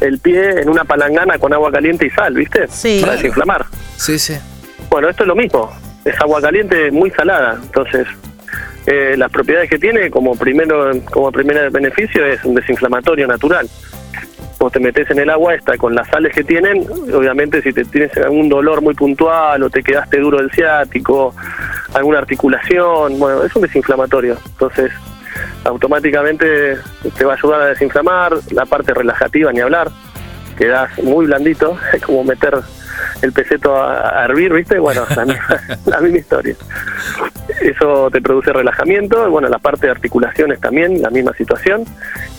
el 0.00 0.18
pie 0.18 0.60
en 0.62 0.68
una 0.68 0.84
palangana 0.84 1.38
con 1.38 1.52
agua 1.52 1.70
caliente 1.70 2.06
y 2.06 2.10
sal, 2.10 2.34
¿viste? 2.34 2.66
Sí. 2.68 2.98
Para 3.00 3.12
desinflamar. 3.12 3.66
Sí, 3.96 4.18
sí. 4.18 4.34
Bueno, 4.90 5.08
esto 5.08 5.22
es 5.24 5.28
lo 5.28 5.36
mismo, 5.36 5.70
es 6.04 6.20
agua 6.20 6.40
caliente 6.40 6.90
muy 6.90 7.10
salada, 7.10 7.58
entonces 7.62 8.06
eh, 8.86 9.14
las 9.16 9.30
propiedades 9.30 9.70
que 9.70 9.78
tiene 9.78 10.10
como 10.10 10.34
primero 10.34 10.90
como 11.10 11.30
primer 11.30 11.70
beneficio 11.70 12.24
es 12.26 12.44
un 12.44 12.54
desinflamatorio 12.54 13.26
natural. 13.26 13.68
Vos 14.62 14.70
te 14.70 14.78
metes 14.78 15.10
en 15.10 15.18
el 15.18 15.28
agua 15.28 15.56
esta 15.56 15.76
con 15.76 15.92
las 15.92 16.06
sales 16.06 16.32
que 16.32 16.44
tienen, 16.44 16.86
obviamente 17.12 17.60
si 17.62 17.72
te 17.72 17.84
tienes 17.84 18.16
algún 18.16 18.48
dolor 18.48 18.80
muy 18.80 18.94
puntual 18.94 19.60
o 19.60 19.70
te 19.70 19.82
quedaste 19.82 20.20
duro 20.20 20.38
del 20.38 20.52
ciático, 20.52 21.34
alguna 21.92 22.18
articulación, 22.18 23.18
bueno, 23.18 23.42
es 23.42 23.56
un 23.56 23.62
desinflamatorio. 23.62 24.36
Entonces, 24.52 24.92
automáticamente 25.64 26.78
te 27.18 27.24
va 27.24 27.32
a 27.32 27.34
ayudar 27.34 27.60
a 27.62 27.66
desinflamar, 27.66 28.34
la 28.52 28.64
parte 28.64 28.94
relajativa 28.94 29.52
ni 29.52 29.58
hablar, 29.58 29.90
quedás 30.56 30.96
muy 31.02 31.26
blandito, 31.26 31.76
es 31.92 32.00
como 32.00 32.22
meter 32.22 32.56
el 33.22 33.32
peseto 33.32 33.76
a, 33.76 34.20
a 34.20 34.24
hervir, 34.24 34.52
¿viste? 34.52 34.78
Bueno, 34.78 35.04
la 35.14 35.24
misma, 35.24 35.60
la 35.86 36.00
misma 36.00 36.18
historia. 36.18 36.56
Eso 37.60 38.10
te 38.10 38.20
produce 38.20 38.52
relajamiento, 38.52 39.26
y 39.26 39.30
bueno, 39.30 39.48
la 39.48 39.58
parte 39.58 39.86
de 39.86 39.92
articulaciones 39.92 40.60
también, 40.60 41.00
la 41.02 41.10
misma 41.10 41.32
situación. 41.34 41.84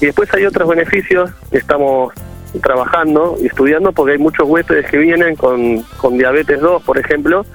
Y 0.02 0.08
después 0.08 0.34
hay 0.34 0.46
otros 0.46 0.68
beneficios 0.68 1.32
que 1.52 1.58
estamos 1.58 2.14
trabajando 2.62 3.38
y 3.42 3.48
estudiando 3.48 3.92
porque 3.92 4.14
hay 4.14 4.18
muchos 4.18 4.48
huéspedes 4.48 4.90
que 4.90 4.98
vienen 4.98 5.36
con, 5.36 5.82
con 5.98 6.18
diabetes 6.18 6.60
2, 6.60 6.84
por 6.84 6.98
ejemplo, 6.98 7.46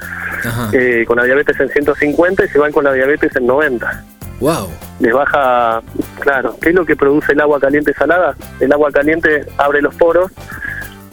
eh, 0.72 1.04
con 1.06 1.16
la 1.18 1.24
diabetes 1.24 1.58
en 1.60 1.68
150 1.68 2.44
y 2.44 2.48
se 2.48 2.58
van 2.58 2.72
con 2.72 2.84
la 2.84 2.92
diabetes 2.92 3.34
en 3.36 3.46
90 3.46 4.04
Wow. 4.40 4.68
les 5.00 5.12
baja, 5.12 5.82
claro, 6.20 6.56
¿qué 6.60 6.68
es 6.68 6.74
lo 6.74 6.86
que 6.86 6.94
produce 6.94 7.32
el 7.32 7.40
agua 7.40 7.58
caliente 7.58 7.92
salada? 7.92 8.36
El 8.60 8.72
agua 8.72 8.92
caliente 8.92 9.44
abre 9.56 9.82
los 9.82 9.94
poros 9.96 10.30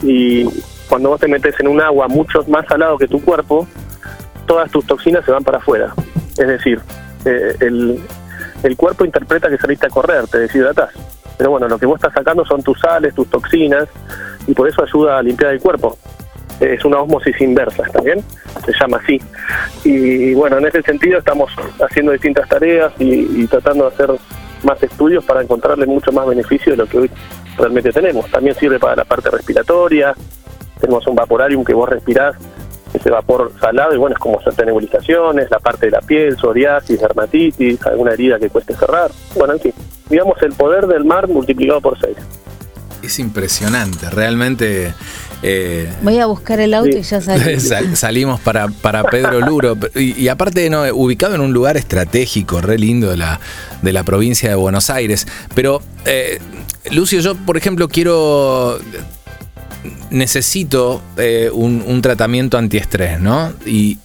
y 0.00 0.48
cuando 0.88 1.10
vos 1.10 1.20
te 1.20 1.28
metes 1.28 1.58
en 1.60 1.68
un 1.68 1.80
agua 1.80 2.08
mucho 2.08 2.44
más 2.48 2.66
salado 2.66 2.98
que 2.98 3.08
tu 3.08 3.20
cuerpo, 3.22 3.66
todas 4.46 4.70
tus 4.70 4.86
toxinas 4.86 5.24
se 5.24 5.32
van 5.32 5.44
para 5.44 5.58
afuera. 5.58 5.92
Es 6.38 6.46
decir, 6.46 6.80
eh, 7.24 7.56
el, 7.60 8.00
el 8.62 8.76
cuerpo 8.76 9.04
interpreta 9.04 9.48
que 9.48 9.58
saliste 9.58 9.86
a 9.86 9.90
correr, 9.90 10.26
te 10.28 10.38
deshidratas. 10.38 10.90
Pero 11.36 11.50
bueno, 11.50 11.68
lo 11.68 11.78
que 11.78 11.86
vos 11.86 11.96
estás 11.96 12.14
sacando 12.14 12.44
son 12.44 12.62
tus 12.62 12.80
sales, 12.80 13.14
tus 13.14 13.28
toxinas, 13.28 13.88
y 14.46 14.54
por 14.54 14.68
eso 14.68 14.82
ayuda 14.82 15.18
a 15.18 15.22
limpiar 15.22 15.52
el 15.52 15.60
cuerpo. 15.60 15.98
Es 16.60 16.84
una 16.84 17.00
osmosis 17.00 17.38
inversa, 17.40 17.82
¿está 17.84 18.00
bien? 18.00 18.24
Se 18.64 18.72
llama 18.72 18.98
así. 19.02 19.20
Y 19.84 20.32
bueno, 20.32 20.56
en 20.58 20.66
ese 20.66 20.80
sentido 20.82 21.18
estamos 21.18 21.52
haciendo 21.80 22.12
distintas 22.12 22.48
tareas 22.48 22.92
y 22.98 23.46
tratando 23.48 23.88
de 23.88 23.94
hacer 23.94 24.10
más 24.62 24.82
estudios 24.82 25.24
para 25.24 25.42
encontrarle 25.42 25.86
mucho 25.86 26.12
más 26.12 26.26
beneficio 26.26 26.72
de 26.72 26.78
lo 26.78 26.86
que 26.86 26.98
hoy 26.98 27.10
realmente 27.56 27.92
tenemos. 27.92 28.30
También 28.30 28.56
sirve 28.56 28.78
para 28.78 28.96
la 28.96 29.04
parte 29.04 29.30
respiratoria, 29.30 30.14
tenemos 30.80 31.06
un 31.06 31.14
vaporarium 31.14 31.64
que 31.64 31.74
vos 31.74 31.88
respirás, 31.88 32.36
ese 32.94 33.10
vapor 33.10 33.52
salado, 33.60 33.94
y 33.94 33.98
bueno, 33.98 34.14
es 34.14 34.20
como 34.20 34.38
hacerte 34.40 34.64
nebulizaciones, 34.64 35.50
la 35.50 35.58
parte 35.58 35.86
de 35.86 35.92
la 35.92 36.00
piel, 36.00 36.36
psoriasis, 36.36 36.98
dermatitis, 37.00 37.84
alguna 37.86 38.12
herida 38.12 38.38
que 38.38 38.48
cueste 38.48 38.74
cerrar. 38.74 39.10
Bueno, 39.34 39.54
en 39.54 39.60
fin, 39.60 39.72
digamos 40.08 40.40
el 40.42 40.52
poder 40.52 40.86
del 40.86 41.04
mar 41.04 41.28
multiplicado 41.28 41.80
por 41.80 41.98
seis. 42.00 42.16
Es 43.02 43.18
impresionante. 43.18 44.08
Realmente. 44.10 44.92
eh, 45.42 45.92
Voy 46.02 46.18
a 46.18 46.26
buscar 46.26 46.58
el 46.60 46.72
auto 46.74 46.90
Sí. 46.92 46.98
y 46.98 47.02
ya 47.02 47.20
salí. 47.20 47.60
Sal- 47.60 47.96
salimos 47.96 48.40
para, 48.40 48.68
para 48.68 49.04
Pedro 49.04 49.40
Luro 49.40 49.76
y, 49.94 50.20
y 50.20 50.28
aparte 50.28 50.68
no, 50.70 50.82
ubicado 50.94 51.34
en 51.34 51.42
un 51.42 51.52
lugar 51.52 51.76
estratégico, 51.76 52.60
re 52.62 52.78
lindo 52.78 53.10
de 53.10 53.18
la, 53.18 53.38
de 53.82 53.92
la 53.92 54.02
provincia 54.04 54.48
de 54.48 54.54
Buenos 54.56 54.88
Aires. 54.90 55.26
Pero, 55.54 55.82
eh, 56.06 56.40
Lucio, 56.90 57.20
yo 57.20 57.34
por 57.36 57.56
ejemplo 57.58 57.88
quiero, 57.88 58.78
necesito 60.16 61.02
eh, 61.16 61.50
un, 61.52 61.82
un 61.86 62.02
tratamiento 62.02 62.58
antiestrés, 62.58 63.20
¿no? 63.20 63.52
Y 63.64 63.98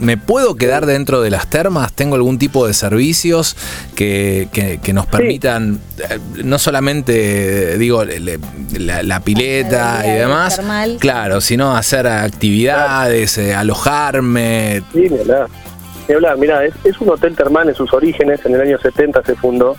¿Me 0.00 0.16
puedo 0.16 0.54
quedar 0.54 0.86
dentro 0.86 1.20
de 1.22 1.28
las 1.28 1.48
termas? 1.50 1.92
¿Tengo 1.92 2.14
algún 2.14 2.38
tipo 2.38 2.68
de 2.68 2.72
servicios 2.72 3.56
que, 3.96 4.46
que- 4.52 4.78
que 4.80 4.92
nos 4.92 5.06
permitan, 5.06 5.80
eh, 5.98 6.20
no 6.44 6.56
solamente, 6.60 7.76
digo, 7.78 8.04
le- 8.04 8.38
la, 8.78 9.02
la 9.02 9.18
pileta 9.18 9.98
La 10.04 10.06
y 10.06 10.10
demás, 10.20 10.54
termal. 10.54 10.98
claro, 11.00 11.40
sino 11.40 11.76
hacer 11.76 12.06
actividades, 12.06 13.38
eh, 13.38 13.54
alojarme? 13.56 14.82
Sí, 14.92 15.08
ni 15.10 15.18
hablar. 15.18 15.48
Ni 16.08 16.14
hablar, 16.14 16.38
mirá, 16.38 16.64
es, 16.64 16.74
es 16.84 16.96
un 17.00 17.10
hotel 17.10 17.34
termal 17.34 17.68
en 17.68 17.74
sus 17.74 17.92
orígenes, 17.92 18.38
en 18.46 18.54
el 18.54 18.60
año 18.60 18.78
70 18.78 19.22
se 19.24 19.34
fundó, 19.34 19.76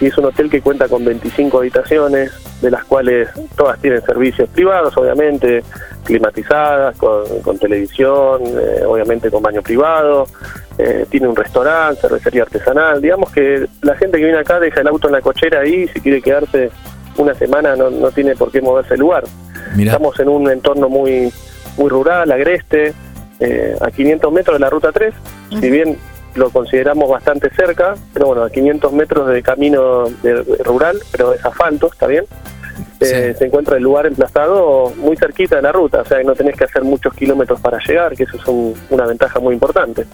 y 0.00 0.06
es 0.06 0.16
un 0.18 0.26
hotel 0.26 0.48
que 0.48 0.60
cuenta 0.60 0.88
con 0.88 1.04
25 1.04 1.58
habitaciones, 1.58 2.32
de 2.60 2.70
las 2.70 2.84
cuales 2.84 3.28
todas 3.56 3.78
tienen 3.80 4.02
servicios 4.02 4.48
privados, 4.50 4.96
obviamente, 4.96 5.62
climatizadas, 6.04 6.96
con, 6.96 7.24
con 7.42 7.58
televisión, 7.58 8.42
eh, 8.44 8.84
obviamente 8.86 9.30
con 9.30 9.42
baño 9.42 9.62
privado, 9.62 10.26
eh, 10.78 11.06
tiene 11.10 11.28
un 11.28 11.36
restaurante, 11.36 12.00
cervecería 12.00 12.42
artesanal, 12.42 13.00
digamos 13.02 13.32
que 13.32 13.66
la 13.82 13.96
gente 13.96 14.18
que 14.18 14.24
viene 14.24 14.38
acá 14.38 14.60
deja 14.60 14.80
el 14.80 14.88
auto 14.88 15.08
en 15.08 15.14
la 15.14 15.20
cochera 15.20 15.60
ahí, 15.60 15.88
si 15.88 16.00
quiere 16.00 16.22
quedarse 16.22 16.70
una 17.16 17.34
semana 17.34 17.74
no, 17.74 17.90
no 17.90 18.10
tiene 18.12 18.36
por 18.36 18.52
qué 18.52 18.60
moverse 18.60 18.94
el 18.94 19.00
lugar. 19.00 19.24
Estamos 19.76 20.18
en 20.20 20.28
un 20.28 20.50
entorno 20.50 20.88
muy 20.88 21.32
muy 21.78 21.88
rural, 21.88 22.30
agreste, 22.30 22.92
eh, 23.40 23.76
a 23.80 23.90
500 23.90 24.32
metros 24.32 24.56
de 24.56 24.60
la 24.60 24.70
ruta 24.70 24.92
3, 24.92 25.14
si 25.60 25.70
bien 25.70 25.96
lo 26.38 26.50
consideramos 26.50 27.10
bastante 27.10 27.50
cerca, 27.50 27.94
pero 28.14 28.26
bueno, 28.28 28.42
a 28.44 28.50
500 28.50 28.92
metros 28.92 29.28
de 29.28 29.42
camino 29.42 30.04
de- 30.22 30.42
rural, 30.64 30.98
pero 31.12 31.34
es 31.34 31.44
asfalto, 31.44 31.88
¿está 31.92 32.06
bien? 32.06 32.24
eh, 33.00 33.34
se 33.38 33.46
encuentra 33.46 33.76
el 33.76 33.82
lugar 33.82 34.06
emplazado 34.06 34.92
muy 34.96 35.16
cerquita 35.16 35.56
de 35.56 35.62
la 35.62 35.70
ruta, 35.72 36.00
o 36.00 36.04
sea 36.04 36.18
que 36.18 36.24
no 36.24 36.34
tenés 36.34 36.56
que 36.56 36.64
hacer 36.64 36.82
muchos 36.82 37.12
kilómetros 37.14 37.60
para 37.60 37.78
llegar, 37.86 38.14
que 38.16 38.24
eso 38.24 38.36
es 38.36 38.46
una 38.90 39.06
ventaja 39.06 39.38
muy 39.40 39.54
importante. 39.54 40.04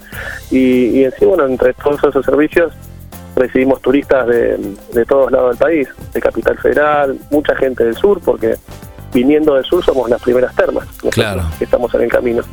Y, 0.51 0.99
y 0.99 1.03
en 1.05 1.11
sí, 1.11 1.25
bueno, 1.25 1.45
entre 1.47 1.73
todos 1.73 2.03
esos 2.03 2.23
servicios 2.25 2.73
recibimos 3.35 3.81
turistas 3.81 4.27
de, 4.27 4.57
de 4.93 5.05
todos 5.05 5.31
lados 5.31 5.51
del 5.51 5.57
país, 5.59 5.89
de 6.13 6.21
Capital 6.21 6.57
Federal, 6.57 7.17
mucha 7.31 7.55
gente 7.55 7.83
del 7.83 7.95
sur, 7.95 8.19
porque 8.23 8.55
viniendo 9.13 9.55
del 9.55 9.63
sur 9.65 9.83
somos 9.83 10.09
las 10.09 10.21
primeras 10.21 10.55
termas, 10.55 10.87
Claro. 11.11 11.43
que 11.57 11.63
estamos 11.65 11.93
en 11.95 12.01
el 12.01 12.09
camino. 12.11 12.43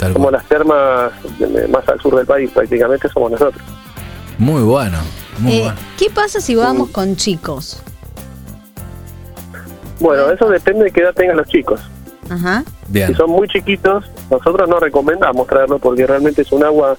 Tal 0.00 0.14
Somos 0.14 0.30
cual. 0.30 0.32
las 0.40 0.44
termas 0.48 1.12
más 1.70 1.86
al 1.88 2.00
sur 2.00 2.16
del 2.16 2.26
país, 2.26 2.50
prácticamente 2.50 3.06
somos 3.10 3.30
nosotros. 3.32 3.62
Muy 4.38 4.62
bueno, 4.62 4.98
muy 5.38 5.52
Eh, 5.52 5.60
bueno. 5.64 5.76
¿Qué 5.98 6.08
pasa 6.10 6.40
si 6.40 6.54
vamos 6.54 6.88
con 6.88 7.14
chicos? 7.16 7.82
Bueno, 10.00 10.30
eso 10.30 10.48
depende 10.48 10.84
de 10.84 10.90
qué 10.90 11.02
edad 11.02 11.12
tengan 11.14 11.36
los 11.36 11.46
chicos. 11.48 11.80
Ajá. 12.30 12.64
Bien. 12.88 13.08
Si 13.08 13.14
son 13.14 13.30
muy 13.30 13.46
chiquitos, 13.48 14.04
nosotros 14.30 14.66
no 14.68 14.80
recomendamos 14.80 15.46
traerlo 15.46 15.78
porque 15.78 16.06
realmente 16.06 16.42
es 16.42 16.52
un 16.52 16.64
agua 16.64 16.96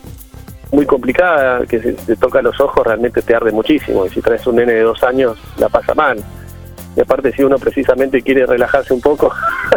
muy 0.72 0.86
complicada, 0.86 1.66
que 1.66 1.82
si 1.82 1.94
te 1.94 2.16
toca 2.16 2.42
los 2.44 2.60
ojos 2.62 2.86
realmente 2.86 3.22
te 3.24 3.36
arde 3.36 3.52
muchísimo. 3.52 4.06
Y 4.06 4.10
si 4.10 4.22
traes 4.22 4.46
un 4.46 4.58
nene 4.58 4.74
de 4.74 4.82
dos 4.84 5.02
años, 5.04 5.38
la 5.58 5.68
pasa 5.70 5.96
mal. 5.96 6.24
Y 6.96 7.02
aparte, 7.02 7.32
si 7.34 7.42
uno 7.44 7.58
precisamente 7.58 8.22
quiere 8.22 8.46
relajarse 8.46 8.94
un 8.94 9.02
poco, 9.02 9.34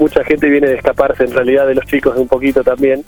mucha 0.00 0.24
gente 0.24 0.48
viene 0.48 0.68
de 0.68 0.74
escaparse 0.76 1.24
en 1.24 1.32
realidad 1.32 1.66
de 1.66 1.74
los 1.76 1.84
chicos 1.84 2.16
un 2.16 2.26
poquito 2.26 2.64
también. 2.64 3.04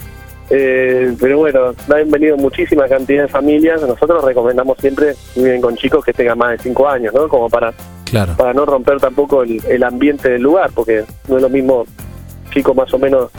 Eh, 0.50 1.14
pero 1.20 1.38
bueno, 1.38 1.72
han 1.88 2.10
venido 2.10 2.36
muchísima 2.36 2.86
cantidad 2.86 3.22
de 3.22 3.28
familias. 3.28 3.80
Nosotros 3.82 4.22
recomendamos 4.24 4.76
siempre 4.78 5.14
viven 5.34 5.60
con 5.62 5.74
chicos 5.76 6.04
que 6.04 6.12
tengan 6.12 6.36
más 6.38 6.50
de 6.52 6.58
cinco 6.58 6.88
años, 6.88 7.14
¿no? 7.14 7.26
Como 7.28 7.48
para 7.48 7.72
Claro. 8.04 8.34
para 8.36 8.52
no 8.52 8.66
romper 8.66 8.98
tampoco 9.00 9.42
el, 9.42 9.58
el 9.66 9.82
ambiente 9.82 10.28
del 10.28 10.42
lugar, 10.42 10.70
porque 10.74 11.04
no 11.28 11.36
es 11.36 11.42
lo 11.42 11.48
mismo 11.48 11.84
chicos 12.52 12.76
más 12.76 12.92
o 12.92 12.98
menos 12.98 13.30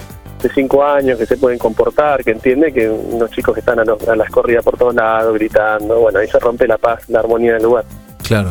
de 0.42 0.50
5 0.50 0.84
años 0.84 1.18
que 1.20 1.26
se 1.28 1.38
pueden 1.38 1.58
comportar, 1.60 2.22
que 2.24 2.32
entienden, 2.32 2.74
que 2.74 2.90
unos 2.90 3.30
chicos 3.32 3.54
que 3.54 3.60
están 3.62 3.80
a, 3.80 3.86
los- 3.86 4.06
a 4.10 4.16
las 4.16 4.30
corridas 4.30 4.62
por 4.64 4.76
todos 4.78 4.94
lados, 4.96 5.34
gritando, 5.36 6.00
bueno, 6.02 6.20
ahí 6.20 6.28
se 6.28 6.38
rompe 6.40 6.68
la 6.68 6.78
paz, 6.78 7.08
la 7.08 7.20
armonía 7.20 7.54
del 7.54 7.64
lugar. 7.64 7.86
Claro. 8.28 8.50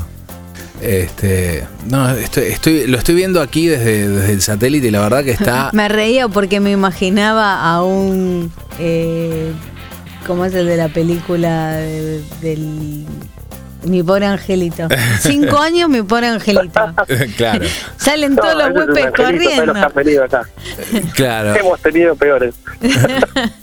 Este, 0.83 1.65
no, 1.89 2.11
estoy, 2.11 2.45
estoy, 2.49 2.87
lo 2.89 2.99
estoy 2.99 3.15
viendo 3.15 3.41
aquí 3.41 3.69
desde, 3.69 4.09
desde 4.09 4.33
el 4.33 4.43
satélite 4.43 4.89
y 4.89 4.91
la 4.91 5.01
verdad 5.01 5.23
que 5.23 5.31
está. 5.31 5.71
Me 5.73 5.89
reía 5.89 6.27
porque 6.27 6.59
me 6.59 6.73
imaginaba 6.73 7.63
a 7.71 7.85
un. 7.85 8.53
Eh, 8.81 9.53
¿Cómo 10.27 10.45
es 10.45 10.53
el 10.55 10.67
de 10.67 10.77
la 10.77 10.89
película 10.89 11.77
de- 11.77 12.23
del. 12.41 13.07
Mi 13.85 14.03
pobre 14.03 14.27
angelito. 14.27 14.89
Cinco 15.21 15.59
años, 15.59 15.89
mi 15.89 16.03
pobre 16.03 16.29
angelito. 16.29 16.81
claro, 17.37 17.65
Salen 17.97 18.35
todos 18.35 18.55
los 18.57 18.71
huepes 18.75 19.07
corriendo. 19.17 19.67
los 19.67 19.77
acá. 19.77 20.43
claro. 21.15 21.55
Hemos 21.55 21.81
tenido 21.81 22.17
peores. 22.17 22.55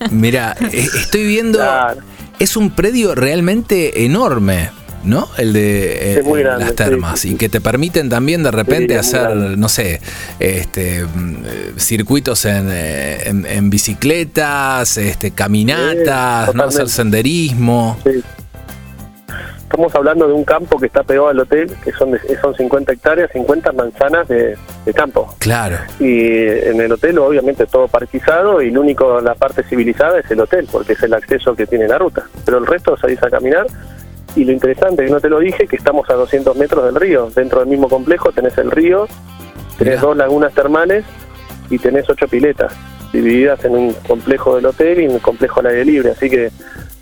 Mira, 0.10 0.56
eh, 0.72 0.88
estoy 0.98 1.26
viendo. 1.26 1.60
Claro. 1.60 2.02
Es 2.40 2.56
un 2.56 2.72
predio 2.72 3.16
realmente 3.16 4.06
enorme. 4.06 4.70
¿No? 5.04 5.30
El 5.38 5.54
de 5.54 6.18
eh, 6.20 6.22
grande, 6.24 6.66
las 6.66 6.76
termas. 6.76 7.20
sí, 7.22 7.32
Y 7.34 7.36
que 7.36 7.48
te 7.50 7.62
permiten 7.62 8.10
también 8.10 8.44
de 8.44 8.52
repente 8.52 8.98
hacer, 8.98 9.30
no 9.58 9.70
sé, 9.70 10.02
este 10.40 11.04
mm, 11.06 11.36
eh, 11.46 11.74
circuitos 11.78 12.44
en, 12.46 12.68
eh, 12.70 13.18
en- 13.30 13.46
en 13.46 13.70
bicicletas, 13.70 14.98
este, 14.98 15.32
caminatas, 15.32 16.54
¿no? 16.54 16.64
hacer 16.64 16.90
senderismo. 16.90 17.98
Estamos 19.64 19.94
hablando 19.94 20.28
de 20.28 20.34
un 20.34 20.44
campo 20.44 20.80
que 20.80 20.88
está 20.88 21.04
pegado 21.04 21.28
al 21.30 21.40
hotel, 21.40 21.72
que 21.84 21.92
son, 21.92 22.12
de- 22.12 22.20
son 22.42 22.56
50 22.56 22.92
hectáreas, 22.92 23.30
50 23.32 23.72
manzanas 23.72 24.28
de, 24.28 24.58
de 24.84 24.94
campo. 24.94 25.34
Claro. 25.38 25.78
y 26.00 26.32
en 26.32 26.82
el 26.82 26.92
hotel 26.92 27.20
obviamente 27.20 27.66
todo 27.68 27.88
parquizado 27.88 28.62
y 28.62 28.72
lo 28.72 28.82
único 28.82 29.22
la 29.22 29.36
parte 29.36 29.64
civilizada 29.64 30.20
es 30.20 30.30
el 30.32 30.40
hotel 30.42 30.68
porque 30.72 30.94
es 30.94 31.04
el 31.04 31.14
acceso 31.14 31.56
que 31.56 31.68
tiene 31.68 31.88
la 31.88 31.98
ruta 32.00 32.24
pero 32.46 32.58
el 32.58 32.66
resto 32.66 32.98
salís 32.98 33.22
a 33.24 33.30
caminar 33.30 33.68
y 34.36 34.46
lo 34.46 34.52
interesante 34.52 35.06
que 35.06 35.12
no 35.12 35.20
te 35.20 35.30
lo 35.30 35.40
dije 35.40 35.68
que 35.68 35.76
estamos 35.76 36.10
a 36.10 36.14
200 36.14 36.56
metros 36.56 36.86
del 36.86 36.96
río 36.96 37.30
dentro 37.36 37.60
del 37.60 37.68
mismo 37.70 37.90
complejo 37.90 38.32
tenés 38.32 38.58
el 38.58 38.72
río 38.72 39.08
tenés 39.78 39.96
Mirá. 39.96 40.02
dos 40.02 40.18
lagunas 40.18 40.54
termales 40.54 41.06
y 41.70 41.78
tenés 41.80 42.10
ocho 42.10 42.28
piletas 42.28 42.74
divididas 43.12 43.64
en 43.66 43.76
un 43.76 43.94
complejo 44.08 44.56
del 44.56 44.68
hotel 44.68 45.02
y 45.02 45.06
en 45.06 45.12
un 45.12 45.20
complejo 45.20 45.60
al 45.62 45.68
aire 45.68 45.86
libre 45.86 46.12
así 46.12 46.30
que 46.30 46.52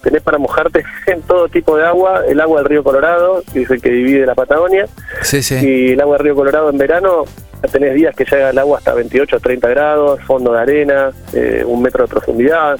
tenés 0.01 0.21
para 0.21 0.37
mojarte 0.37 0.83
en 1.07 1.21
todo 1.23 1.47
tipo 1.49 1.75
de 1.77 1.85
agua 1.85 2.21
el 2.27 2.39
agua 2.39 2.59
del 2.61 2.69
río 2.69 2.83
Colorado 2.83 3.43
que 3.51 3.63
es 3.63 3.69
el 3.69 3.81
que 3.81 3.89
divide 3.89 4.25
la 4.25 4.35
Patagonia 4.35 4.85
Sí, 5.21 5.41
sí. 5.43 5.55
y 5.61 5.91
el 5.93 6.01
agua 6.01 6.17
del 6.17 6.25
río 6.25 6.35
Colorado 6.35 6.69
en 6.69 6.77
verano, 6.77 7.25
tenés 7.71 7.93
días 7.95 8.15
que 8.15 8.23
llega 8.23 8.51
el 8.51 8.57
agua 8.59 8.77
hasta 8.77 8.93
28 8.93 9.35
o 9.35 9.39
30 9.39 9.67
grados, 9.67 10.19
fondo 10.21 10.53
de 10.53 10.59
arena, 10.61 11.11
eh, 11.33 11.63
un 11.65 11.81
metro 11.81 12.03
de 12.03 12.07
profundidad. 12.09 12.77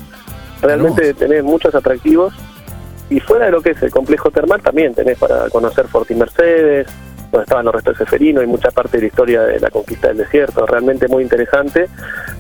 Realmente 0.62 1.14
tenés 1.16 1.44
muchos 1.44 1.74
atractivos. 1.74 2.34
Y 3.10 3.20
fuera 3.20 3.46
de 3.46 3.52
lo 3.52 3.62
que 3.62 3.72
es 3.72 3.82
el 3.84 3.92
complejo 3.92 4.32
termal, 4.32 4.62
también 4.62 4.94
tenés 4.94 5.18
para 5.18 5.50
conocer 5.50 5.88
Fortín 5.88 6.18
Mercedes, 6.20 6.88
donde 7.32 7.44
estaban 7.44 7.66
los 7.66 7.74
restos 7.74 7.98
de 7.98 8.06
Seferino 8.06 8.42
y 8.42 8.48
mucha 8.48 8.72
parte 8.72 8.98
de 8.98 9.02
la 9.04 9.08
historia 9.08 9.42
de 9.44 9.60
la 9.60 9.70
conquista 9.70 10.08
del 10.10 10.18
desierto. 10.18 10.66
Realmente 10.66 11.08
muy 11.08 11.24
interesante. 11.24 11.88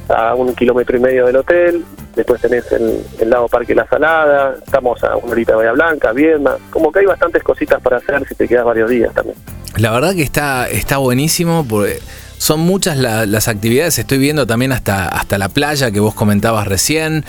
A 0.09 0.33
un 0.35 0.55
kilómetro 0.55 0.97
y 0.97 1.01
medio 1.01 1.25
del 1.25 1.35
hotel. 1.37 1.83
Después 2.15 2.39
tenés 2.41 2.71
el, 2.71 3.01
el 3.19 3.29
lago 3.29 3.47
Parque 3.49 3.75
La 3.75 3.85
Salada. 3.87 4.55
Estamos 4.65 5.03
a 5.03 5.17
una 5.17 5.31
horita 5.33 5.51
de 5.53 5.57
Bahía 5.57 5.71
Blanca, 5.73 6.11
Viedma. 6.13 6.57
Como 6.69 6.91
que 6.91 6.99
hay 6.99 7.05
bastantes 7.05 7.43
cositas 7.43 7.81
para 7.81 7.97
hacer 7.97 8.25
si 8.27 8.35
te 8.35 8.47
quedas 8.47 8.63
varios 8.65 8.89
días 8.89 9.13
también. 9.13 9.35
La 9.77 9.91
verdad 9.91 10.13
que 10.15 10.23
está, 10.23 10.69
está 10.69 10.97
buenísimo 10.97 11.65
porque 11.69 11.99
son 12.37 12.61
muchas 12.61 12.97
la- 12.97 13.25
las 13.25 13.47
actividades. 13.49 13.99
Estoy 13.99 14.17
viendo 14.17 14.47
también 14.47 14.71
hasta, 14.71 15.07
hasta 15.09 15.37
la 15.37 15.49
playa 15.49 15.91
que 15.91 15.99
vos 15.99 16.13
comentabas 16.15 16.65
recién. 16.67 17.25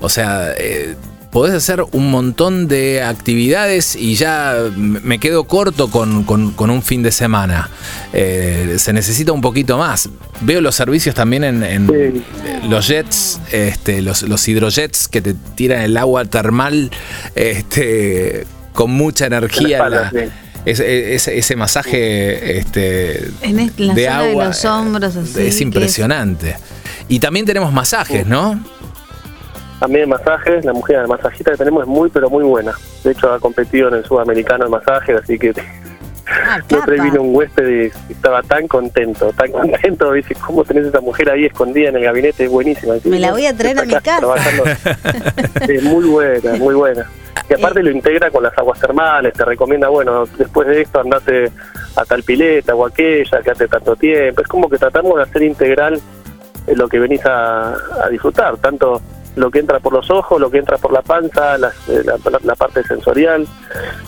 O 0.00 0.08
sea, 0.08 0.52
eh, 0.58 0.94
podés 1.32 1.54
hacer 1.54 1.82
un 1.92 2.10
montón 2.10 2.68
de 2.68 3.02
actividades 3.02 3.96
y 3.96 4.14
ya 4.16 4.54
me 4.76 5.18
quedo 5.18 5.44
corto 5.44 5.90
con, 5.90 6.24
con- 6.24 6.52
con 6.52 6.68
un 6.70 6.82
fin 6.82 7.02
de 7.02 7.10
semana. 7.10 7.70
Eh, 8.12 8.76
se 8.78 8.92
necesita 8.92 9.32
un 9.32 9.40
poquito 9.40 9.78
más. 9.78 10.10
Veo 10.42 10.60
los 10.60 10.74
servicios 10.74 11.14
también 11.14 11.42
en, 11.44 11.62
en, 11.64 11.86
Sí. 11.88 12.22
los 12.68 12.86
jets, 12.86 13.40
este, 13.50 14.02
los, 14.02 14.22
los 14.22 14.46
hidrojets 14.46 15.08
que 15.08 15.22
te 15.22 15.32
tiran 15.54 15.80
el 15.80 15.96
agua 15.96 16.26
termal 16.26 16.90
este, 17.34 18.46
con 18.72 18.90
mucha 18.90 19.26
energía. 19.26 19.78
En 19.84 19.90
la 19.90 19.96
espalda, 20.02 20.10
la- 20.12 20.20
sí. 20.26 20.32
ese, 20.66 21.14
ese- 21.14 21.38
ese 21.38 21.56
masaje 21.56 22.58
este, 22.58 23.30
En 23.40 23.56
la 23.56 23.62
de 23.64 23.70
zona 23.70 23.94
de 23.94 24.08
agua 24.08 24.44
los 24.46 24.64
hombros, 24.66 25.16
así, 25.16 25.40
es 25.46 25.60
impresionante. 25.62 26.56
Y 27.08 27.18
también 27.20 27.46
tenemos 27.46 27.72
masajes, 27.72 28.26
¿no? 28.26 28.62
También 29.82 30.08
masajes, 30.08 30.64
la 30.64 30.72
mujer 30.72 31.00
de 31.00 31.08
masajista 31.08 31.50
que 31.50 31.56
tenemos 31.56 31.82
es 31.82 31.88
muy 31.88 32.08
pero 32.08 32.30
muy 32.30 32.44
buena. 32.44 32.72
De 33.02 33.10
hecho 33.10 33.32
ha 33.32 33.40
competido 33.40 33.88
en 33.88 33.94
el 33.94 34.04
sudamericano 34.04 34.62
de 34.66 34.70
masajes, 34.70 35.20
así 35.20 35.36
que 35.36 35.52
Ah, 36.24 36.60
capa. 36.68 36.92
vino 36.92 37.20
un 37.20 37.34
huésped 37.34 37.68
y 37.68 38.12
estaba 38.12 38.44
tan 38.44 38.68
contento, 38.68 39.32
tan 39.32 39.50
contento, 39.52 40.12
dice, 40.12 40.36
¿cómo 40.36 40.62
tenés 40.62 40.86
esa 40.86 41.00
mujer 41.00 41.30
ahí 41.30 41.46
escondida 41.46 41.88
en 41.88 41.96
el 41.96 42.04
gabinete? 42.04 42.44
Es 42.44 42.50
buenísima. 42.50 42.94
Me 43.02 43.18
la 43.18 43.32
voy 43.32 43.44
a 43.44 43.56
traer 43.56 43.80
a 43.80 43.82
mi 43.84 43.94
casa. 43.94 44.18
trabajando. 44.20 44.62
es 45.68 45.82
muy 45.82 46.04
buena, 46.04 46.54
muy 46.58 46.76
buena. 46.76 47.10
Y 47.50 47.54
aparte 47.54 47.82
lo 47.82 47.90
integra 47.90 48.30
con 48.30 48.44
las 48.44 48.56
aguas 48.56 48.78
termales, 48.78 49.32
te 49.34 49.44
recomienda, 49.44 49.88
bueno, 49.88 50.26
después 50.38 50.68
de 50.68 50.82
esto 50.82 51.00
andate 51.00 51.50
a 51.96 52.04
tal 52.04 52.22
pileta 52.22 52.72
o 52.76 52.86
aquella, 52.86 53.42
quédate 53.42 53.66
tanto 53.66 53.96
tiempo. 53.96 54.42
Es 54.42 54.46
como 54.46 54.68
que 54.68 54.78
tratamos 54.78 55.16
de 55.16 55.22
hacer 55.24 55.42
integral 55.42 56.00
eh, 56.68 56.76
lo 56.76 56.86
que 56.86 57.00
venís 57.00 57.26
a, 57.26 57.72
a 57.72 58.08
disfrutar, 58.08 58.58
tanto 58.58 59.02
lo 59.36 59.50
que 59.50 59.58
entra 59.60 59.80
por 59.80 59.92
los 59.92 60.10
ojos, 60.10 60.40
lo 60.40 60.50
que 60.50 60.58
entra 60.58 60.76
por 60.78 60.92
la 60.92 61.02
panza, 61.02 61.56
las- 61.58 61.74
eh, 61.88 62.02
la, 62.04 62.18
la- 62.42 62.54
parte 62.54 62.82
sensorial. 62.84 63.46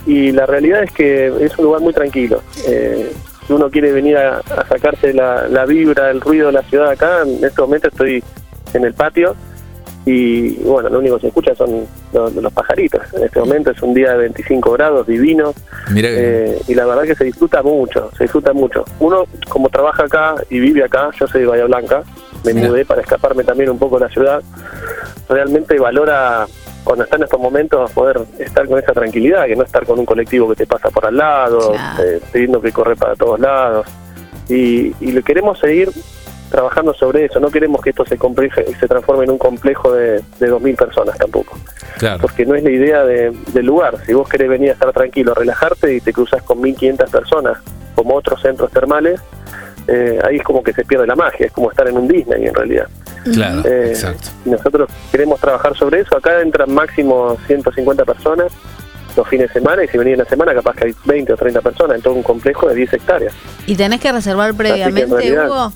Y 0.07 0.33
la 0.33 0.47
realidad 0.47 0.83
es 0.83 0.93
que 0.93 1.33
es 1.45 1.57
un 1.59 1.65
lugar 1.65 1.81
muy 1.81 1.93
tranquilo. 1.93 2.43
Eh, 2.67 3.13
si 3.47 3.53
uno 3.53 3.71
quiere 3.71 3.93
venir 3.93 4.17
a, 4.19 4.39
a 4.39 4.67
sacarse 4.69 5.13
la, 5.13 5.49
la 5.49 5.65
vibra, 5.67 6.11
el 6.11 6.21
ruido 6.21 6.47
de 6.49 6.53
la 6.53 6.63
ciudad 6.63 6.91
acá, 6.91 7.23
en 7.23 7.45
este 7.45 7.61
momento 7.61 7.89
estoy 7.89 8.23
en 8.75 8.85
el 8.85 8.95
patio 8.95 9.35
y 10.07 10.57
bueno, 10.57 10.91
lo 10.91 10.99
único 10.99 11.15
que 11.17 11.23
se 11.23 11.27
escucha 11.29 11.55
son 11.55 11.87
los, 12.13 12.35
los 12.35 12.53
pajaritos. 12.53 13.01
En 13.15 13.25
este 13.25 13.41
momento 13.41 13.71
es 13.71 13.81
un 13.83 13.95
día 13.95 14.13
de 14.13 14.19
25 14.19 14.73
grados, 14.73 15.07
divino, 15.07 15.55
Mira 15.91 16.09
eh, 16.11 16.61
y 16.69 16.75
la 16.75 16.85
verdad 16.85 17.05
que 17.05 17.15
se 17.15 17.25
disfruta 17.25 17.63
mucho, 17.63 18.11
se 18.17 18.25
disfruta 18.25 18.53
mucho. 18.53 18.85
Uno, 19.01 19.25
como 19.49 19.71
trabaja 19.71 20.05
acá 20.05 20.35
y 20.51 20.61
vive 20.61 20.85
acá, 20.85 21.09
yo 21.19 21.27
soy 21.27 21.43
de 21.43 21.47
Bahía 21.47 21.65
Blanca, 21.65 22.03
me 22.45 22.53
Mira. 22.53 22.69
mudé 22.69 22.85
para 22.85 23.01
escaparme 23.01 23.45
también 23.45 23.71
un 23.71 23.79
poco 23.79 23.99
de 23.99 24.05
la 24.07 24.11
ciudad, 24.11 24.43
realmente 25.29 25.79
valora 25.79 26.47
cuando 26.85 27.05
está 27.05 27.17
en 27.17 27.23
estos 27.25 27.41
momentos 27.41 27.91
poder 27.93 28.21
estar 28.39 28.67
con 28.69 28.79
esa 28.79 28.93
tranquilidad, 28.93 29.47
que 29.47 29.57
no 29.57 29.63
estar 29.65 29.87
con 29.87 29.99
un 29.99 30.05
colectivo 30.05 30.49
que 30.51 30.57
te 30.57 30.67
pasa 30.67 30.91
por 30.91 31.07
al 31.07 31.17
lado, 31.17 31.73
Claro. 31.73 32.03
eh, 32.03 32.21
teniendo 32.31 32.61
que 32.61 32.73
correr 32.73 32.97
para 32.97 33.15
todos 33.17 33.41
lados. 33.41 33.87
Y, 34.49 34.95
y 35.01 35.13
le 35.13 35.23
queremos 35.23 35.59
seguir 35.59 35.91
trabajando 36.51 36.93
sobre 36.95 37.25
eso, 37.25 37.41
no 37.41 37.49
queremos 37.51 37.81
que 37.81 37.91
esto 37.91 38.05
se, 38.05 38.19
compleje, 38.19 38.65
se 38.79 38.87
transforme 38.87 39.25
en 39.25 39.31
un 39.31 39.39
complejo 39.39 39.91
de, 39.93 40.21
de 40.39 40.53
2.000 40.53 40.77
personas 40.77 41.17
tampoco 41.19 41.59
claro. 41.99 42.21
porque 42.21 42.45
no 42.47 42.55
es 42.55 42.63
la 42.63 42.71
idea 42.71 43.05
de- 43.05 43.33
del 43.53 43.67
lugar. 43.67 43.97
Si 44.07 44.13
vos 44.13 44.29
querés 44.29 44.49
venir 44.51 44.69
a 44.71 44.73
estar 44.75 44.93
tranquilo, 44.93 45.35
relajarte 45.35 45.95
y 45.95 46.01
te 46.01 46.13
cruzas 46.13 46.43
con 46.43 46.61
1.500 46.61 47.11
personas, 47.11 47.59
como 47.97 48.15
otros 48.15 48.41
centros 48.43 48.71
termales, 48.71 49.21
eh, 49.89 50.21
ahí 50.25 50.37
es 50.37 50.43
como 50.45 50.63
que 50.63 50.73
se 50.75 50.85
pierde 50.85 51.07
la 51.07 51.17
magia, 51.17 51.47
es 51.47 51.53
como 51.53 51.71
estar 51.71 51.89
en 51.89 51.97
un 51.97 52.07
Disney 52.07 52.47
en 52.47 52.55
realidad. 52.55 52.87
Claro, 53.33 53.63
Eh, 53.65 53.89
exacto. 53.91 54.29
y 54.45 54.51
nosotros 54.51 54.89
queremos 55.11 55.41
trabajar 55.41 55.77
sobre 55.77 56.01
eso. 56.01 56.17
Acá 56.17 56.41
entran 56.41 56.73
máximo 56.73 57.37
150 57.47 58.05
personas 58.05 58.53
los 59.17 59.29
fines 59.29 59.49
de 59.49 59.55
semana 59.61 59.85
y 59.85 59.89
si 59.89 59.97
venís 59.97 60.15
en 60.15 60.19
la 60.21 60.25
semana 60.25 60.53
capaz 60.55 60.75
que 60.77 60.87
hay 60.87 60.95
20 61.05 61.33
o 61.33 61.37
30 61.37 61.61
personas 61.61 61.97
en 61.97 62.03
todo 62.03 62.15
un 62.15 62.23
complejo 62.23 62.69
de 62.69 62.75
10 62.75 62.93
hectáreas. 62.95 63.33
¿Y 63.67 63.77
tenés 63.77 64.01
que 64.01 64.11
reservar 64.13 64.55
previamente, 64.55 65.07
realidad- 65.15 65.47
Hugo? 65.49 65.73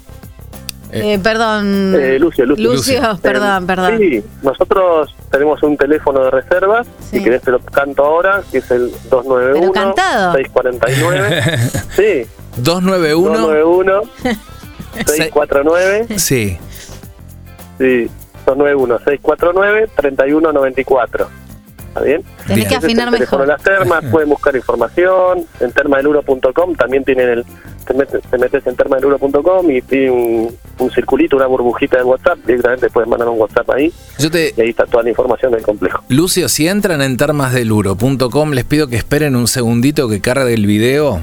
Eh, 0.91 1.15
Eh, 1.15 1.19
perdón. 1.23 1.95
Eh, 2.01 2.19
Lucio, 2.19 2.47
Lucio. 2.47 2.73
Lucio, 2.73 3.19
perdón, 3.23 3.65
Eh, 3.65 3.67
perdón. 3.67 3.99
Sí, 3.99 4.25
nosotros 4.43 5.15
tenemos 5.31 5.63
un 5.63 5.77
teléfono 5.77 6.25
de 6.25 6.31
reserva, 6.31 6.83
Sí. 6.85 7.19
si 7.19 7.25
querés 7.25 7.43
te 7.43 7.51
lo 7.51 7.61
canto 7.61 8.05
ahora, 8.07 8.43
que 8.51 8.59
es 8.59 8.71
el 8.71 8.91
291 9.11 9.61
Pero 9.61 9.73
cantado. 9.73 10.33
649 10.33 11.43
sí, 11.97 12.27
291. 12.57 13.39
291 13.39 14.03
649 15.07 16.07
Sí. 16.19 16.59
Sí, 17.79 18.11
291 18.47 18.99
649 18.99 19.89
3194. 19.97 21.29
¿Está 21.89 22.01
bien? 22.03 22.23
Tenés 22.47 22.57
Bien. 22.57 22.69
que 22.69 22.77
afinar 22.77 23.11
mejor. 23.11 23.47
las 23.47 23.63
termas, 23.63 24.05
pueden 24.11 24.29
buscar 24.29 24.55
información 24.55 25.47
en 25.61 25.73
termadeluro.com, 25.73 26.75
también 26.77 27.05
tienen 27.05 27.29
el 27.31 27.47
te 27.87 27.95
metes, 27.95 28.23
te 28.23 28.37
metes 28.37 28.67
en 28.67 28.77
termadeluro.com 28.77 29.71
y 29.71 29.81
tiene 29.81 30.11
un, 30.11 30.57
un 30.79 30.91
circulito, 30.91 31.37
una 31.37 31.47
burbujita 31.47 31.97
de 31.97 32.05
WhatsApp, 32.05 32.39
directamente 32.47 32.91
puedes 32.91 33.09
mandar 33.09 33.29
un 33.31 33.41
WhatsApp 33.41 33.71
ahí 33.71 33.91
Yo 34.19 34.31
te, 34.31 34.53
y 34.55 34.61
ahí 34.61 34.69
está 34.69 34.85
toda 34.85 35.03
la 35.03 35.09
información 35.09 35.53
del 35.53 35.63
complejo. 35.63 36.05
Lucio, 36.11 36.51
si 36.51 36.69
entran 36.69 37.01
en 37.01 37.17
termasdeluro.com, 37.17 38.51
les 38.53 38.65
pido 38.65 38.89
que 38.89 38.97
esperen 38.97 39.37
un 39.37 39.49
segundito 39.49 40.07
que 40.11 40.21
cargue 40.21 40.53
el 40.53 40.67
video 40.67 41.23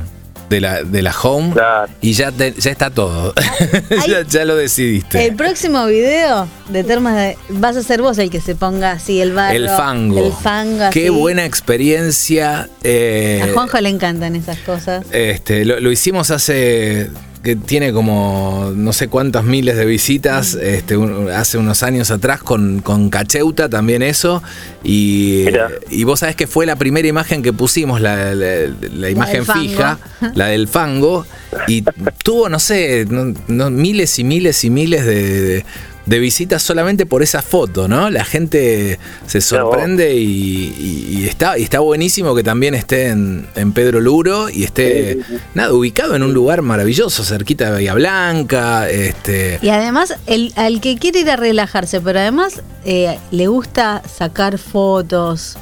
de 0.50 0.62
la, 0.62 0.84
de 0.84 1.02
la 1.02 1.14
home 1.20 1.54
Claro. 1.54 1.92
y 2.02 2.14
ya, 2.14 2.32
te- 2.32 2.54
ya 2.54 2.72
está 2.72 2.90
todo. 2.90 3.34
Ay. 3.90 4.10
ya, 4.12 4.22
ya 4.28 4.46
lo 4.46 4.56
decidiste. 4.56 5.26
El 5.26 5.36
próximo 5.36 5.86
video 5.88 6.48
de 6.70 6.84
Termas 6.84 7.16
de, 7.16 7.38
vas 7.50 7.76
a 7.78 7.84
ser 7.84 8.02
vos 8.02 8.18
el 8.18 8.30
que 8.30 8.40
se 8.42 8.56
ponga 8.56 8.92
así 8.92 9.20
el 9.22 9.34
barro. 9.34 9.56
El 9.56 9.70
fango. 9.70 10.26
El 10.26 10.34
fango. 10.34 10.90
Qué 10.92 11.08
así. 11.08 11.10
buena 11.10 11.46
experiencia. 11.46 12.70
eh, 12.84 13.42
A 13.44 13.54
Juanjo 13.54 13.80
le 13.82 13.90
encantan 13.90 14.36
esas 14.36 14.58
cosas. 14.60 15.06
Este, 15.12 15.66
lo, 15.66 15.80
lo 15.80 15.92
hicimos 15.92 16.32
hace 16.32 17.10
que 17.46 17.56
tiene 17.56 17.94
como 17.94 18.74
no 18.76 18.92
sé 18.92 19.08
cuántas 19.08 19.44
miles 19.46 19.78
de 19.78 19.86
visitas, 19.86 20.56
este, 20.56 20.98
un- 20.98 21.30
hace 21.30 21.58
unos 21.60 21.84
años 21.84 22.10
atrás 22.12 22.42
con, 22.42 22.80
con 22.82 23.10
Cacheuta 23.12 23.70
también 23.70 24.02
eso, 24.02 24.42
y, 24.84 25.46
y 25.92 26.04
vos 26.06 26.20
sabés 26.22 26.36
que 26.36 26.48
fue 26.48 26.66
la 26.66 26.76
primera 26.76 27.08
imagen 27.08 27.44
que 27.44 27.54
pusimos, 27.54 28.02
la, 28.02 28.34
la- 28.36 28.74
la 28.94 29.10
imagen 29.12 29.46
fija, 29.46 30.00
la 30.34 30.48
del 30.48 30.68
fango, 30.68 31.26
y 31.68 31.84
tuvo, 32.24 32.50
no 32.50 32.58
sé, 32.60 33.06
no- 33.10 33.34
no- 33.48 33.70
miles 33.70 34.18
y 34.20 34.24
miles 34.24 34.64
y 34.64 34.70
miles 34.72 35.06
de, 35.06 35.42
de- 35.42 35.66
de 36.06 36.20
visitas 36.20 36.62
solamente 36.62 37.06
por 37.06 37.24
esa 37.24 37.42
foto, 37.42 37.88
¿no? 37.88 38.10
La 38.12 38.24
gente 38.26 39.00
se 39.26 39.42
sorprende 39.42 40.14
y, 40.16 40.74
y- 40.80 41.18
y 41.20 41.26
está, 41.28 41.58
y 41.58 41.64
está 41.64 41.80
buenísimo 41.80 42.36
que 42.36 42.44
también 42.44 42.76
esté 42.76 43.08
en, 43.08 43.48
en 43.56 43.72
Pedro 43.74 44.00
Luro 44.00 44.50
y 44.50 44.64
esté, 44.66 45.14
Sí, 45.16 45.20
sí, 45.28 45.36
sí. 45.36 45.42
nada, 45.56 45.74
ubicado 45.74 46.16
en 46.16 46.22
un 46.24 46.34
lugar 46.34 46.62
maravilloso, 46.62 47.24
cerquita 47.24 47.66
de 47.66 47.72
Bahía 47.72 47.94
Blanca, 47.96 48.88
este... 48.90 49.58
Y 49.64 49.70
además, 49.70 50.16
el, 50.28 50.54
al 50.56 50.80
que 50.82 50.98
quiere 50.98 51.22
ir 51.22 51.30
a 51.32 51.38
relajarse, 51.38 52.00
pero 52.02 52.20
además 52.20 52.62
eh, 52.86 53.18
le 53.32 53.48
gusta 53.48 54.04
sacar 54.08 54.58
fotos 54.60 55.58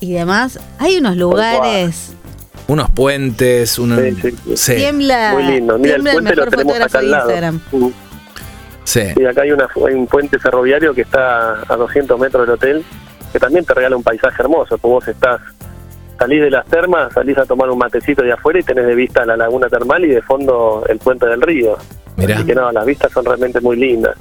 y 0.00 0.12
demás, 0.12 0.58
hay 0.78 0.98
unos 0.98 1.16
lugares. 1.16 2.10
Unos 2.66 2.90
puentes, 2.90 3.78
unos... 3.78 3.98
Sí, 4.00 4.10
sí, 4.20 4.30
sí. 4.44 4.56
Sí, 4.56 4.74
Tiembla, 4.74 5.32
Muy 5.32 5.44
lindo. 5.44 5.78
Mira, 5.78 5.96
el 5.96 6.02
tiembla 6.02 6.10
el 6.10 6.12
puente 6.12 6.36
lo 6.36 6.44
mejor 6.44 6.50
tenemos 6.50 6.76
acá 6.76 6.88
fotógrafo 6.88 6.98
al 6.98 7.04
de 7.04 7.10
lado. 7.10 7.28
Instagram. 7.30 7.60
Mm. 7.72 8.07
Sí. 8.88 9.02
Y 9.16 9.24
acá 9.24 9.42
hay, 9.42 9.52
una, 9.52 9.68
hay 9.86 9.94
un 9.94 10.06
puente 10.06 10.38
ferroviario 10.38 10.94
que 10.94 11.02
está 11.02 11.62
a 11.68 11.76
200 11.76 12.18
metros 12.18 12.46
del 12.46 12.54
hotel, 12.54 12.84
que 13.32 13.38
también 13.38 13.64
te 13.64 13.74
regala 13.74 13.96
un 13.96 14.02
paisaje 14.02 14.42
hermoso, 14.42 14.78
porque 14.78 14.92
vos 14.92 15.08
estás, 15.08 15.40
salís 16.18 16.40
de 16.40 16.50
las 16.50 16.64
termas, 16.66 17.12
salís 17.12 17.36
a 17.36 17.44
tomar 17.44 17.70
un 17.70 17.78
matecito 17.78 18.22
de 18.22 18.32
afuera 18.32 18.60
y 18.60 18.62
tenés 18.62 18.86
de 18.86 18.94
vista 18.94 19.26
la 19.26 19.36
laguna 19.36 19.68
termal 19.68 20.04
y 20.04 20.08
de 20.08 20.22
fondo 20.22 20.84
el 20.88 20.98
puente 20.98 21.26
del 21.26 21.42
río. 21.42 21.76
Mirá. 22.16 22.36
Así 22.36 22.46
que 22.46 22.54
no, 22.54 22.72
las 22.72 22.84
vistas 22.84 23.12
son 23.12 23.24
realmente 23.24 23.60
muy 23.60 23.76
lindas. 23.76 24.16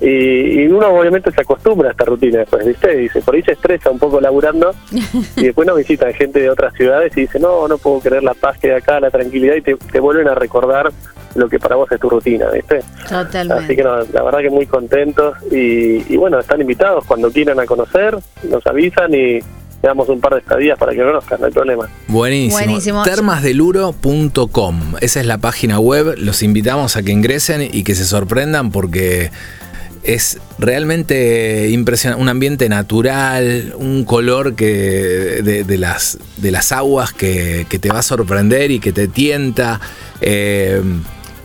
Y, 0.00 0.62
y 0.62 0.66
uno 0.66 0.88
obviamente 0.88 1.32
se 1.32 1.40
acostumbra 1.40 1.88
a 1.88 1.90
esta 1.90 2.04
rutina 2.04 2.40
después, 2.40 2.64
¿viste? 2.64 2.94
Dice, 2.94 3.22
por 3.22 3.34
ahí 3.34 3.42
se 3.42 3.52
estresa 3.52 3.90
un 3.90 3.98
poco 3.98 4.20
laburando 4.20 4.72
y 5.36 5.46
después 5.46 5.66
nos 5.66 5.78
visitan 5.78 6.12
gente 6.14 6.40
de 6.40 6.50
otras 6.50 6.74
ciudades 6.74 7.16
y 7.16 7.22
dice, 7.22 7.40
no, 7.40 7.66
no 7.66 7.78
puedo 7.78 7.98
creer 8.00 8.22
la 8.22 8.34
paz 8.34 8.58
que 8.58 8.70
hay 8.70 8.78
acá, 8.78 9.00
la 9.00 9.10
tranquilidad 9.10 9.56
y 9.56 9.62
te, 9.62 9.74
te 9.76 9.98
vuelven 9.98 10.28
a 10.28 10.34
recordar 10.34 10.92
lo 11.34 11.48
que 11.48 11.58
para 11.58 11.76
vos 11.76 11.90
es 11.92 12.00
tu 12.00 12.08
rutina, 12.08 12.50
¿viste? 12.50 12.80
Totalmente. 13.08 13.64
Así 13.64 13.76
que 13.76 13.82
no, 13.82 13.96
la 14.12 14.22
verdad 14.22 14.40
que 14.40 14.50
muy 14.50 14.66
contentos 14.66 15.36
y, 15.50 16.12
y 16.12 16.16
bueno, 16.16 16.38
están 16.38 16.60
invitados 16.60 17.04
cuando 17.04 17.30
quieran 17.30 17.60
a 17.60 17.66
conocer, 17.66 18.16
nos 18.48 18.66
avisan 18.66 19.14
y 19.14 19.40
le 19.80 19.86
damos 19.88 20.08
un 20.08 20.20
par 20.20 20.34
de 20.34 20.40
estadías 20.40 20.76
para 20.78 20.92
que 20.92 20.98
conozcan, 20.98 21.40
no 21.40 21.46
hay 21.46 21.52
problema. 21.52 21.88
Buenísimo. 22.08 22.58
Buenísimo. 22.58 23.02
Termasdeluro.com. 23.04 24.94
Esa 25.00 25.20
es 25.20 25.26
la 25.26 25.38
página 25.38 25.78
web. 25.78 26.14
Los 26.18 26.42
invitamos 26.42 26.96
a 26.96 27.02
que 27.02 27.12
ingresen 27.12 27.62
y 27.62 27.84
que 27.84 27.94
se 27.94 28.04
sorprendan 28.04 28.72
porque 28.72 29.30
es 30.02 30.40
realmente 30.58 31.70
impresionante. 31.70 32.20
Un 32.20 32.28
ambiente 32.28 32.68
natural, 32.68 33.74
un 33.76 34.04
color 34.04 34.56
que 34.56 34.66
de, 35.44 35.62
de 35.64 35.78
las, 35.78 36.18
de 36.38 36.50
las 36.50 36.72
aguas 36.72 37.12
que, 37.12 37.66
que 37.68 37.78
te 37.78 37.88
va 37.88 38.00
a 38.00 38.02
sorprender 38.02 38.72
y 38.72 38.80
que 38.80 38.92
te 38.92 39.06
tienta. 39.06 39.80
Eh, 40.20 40.82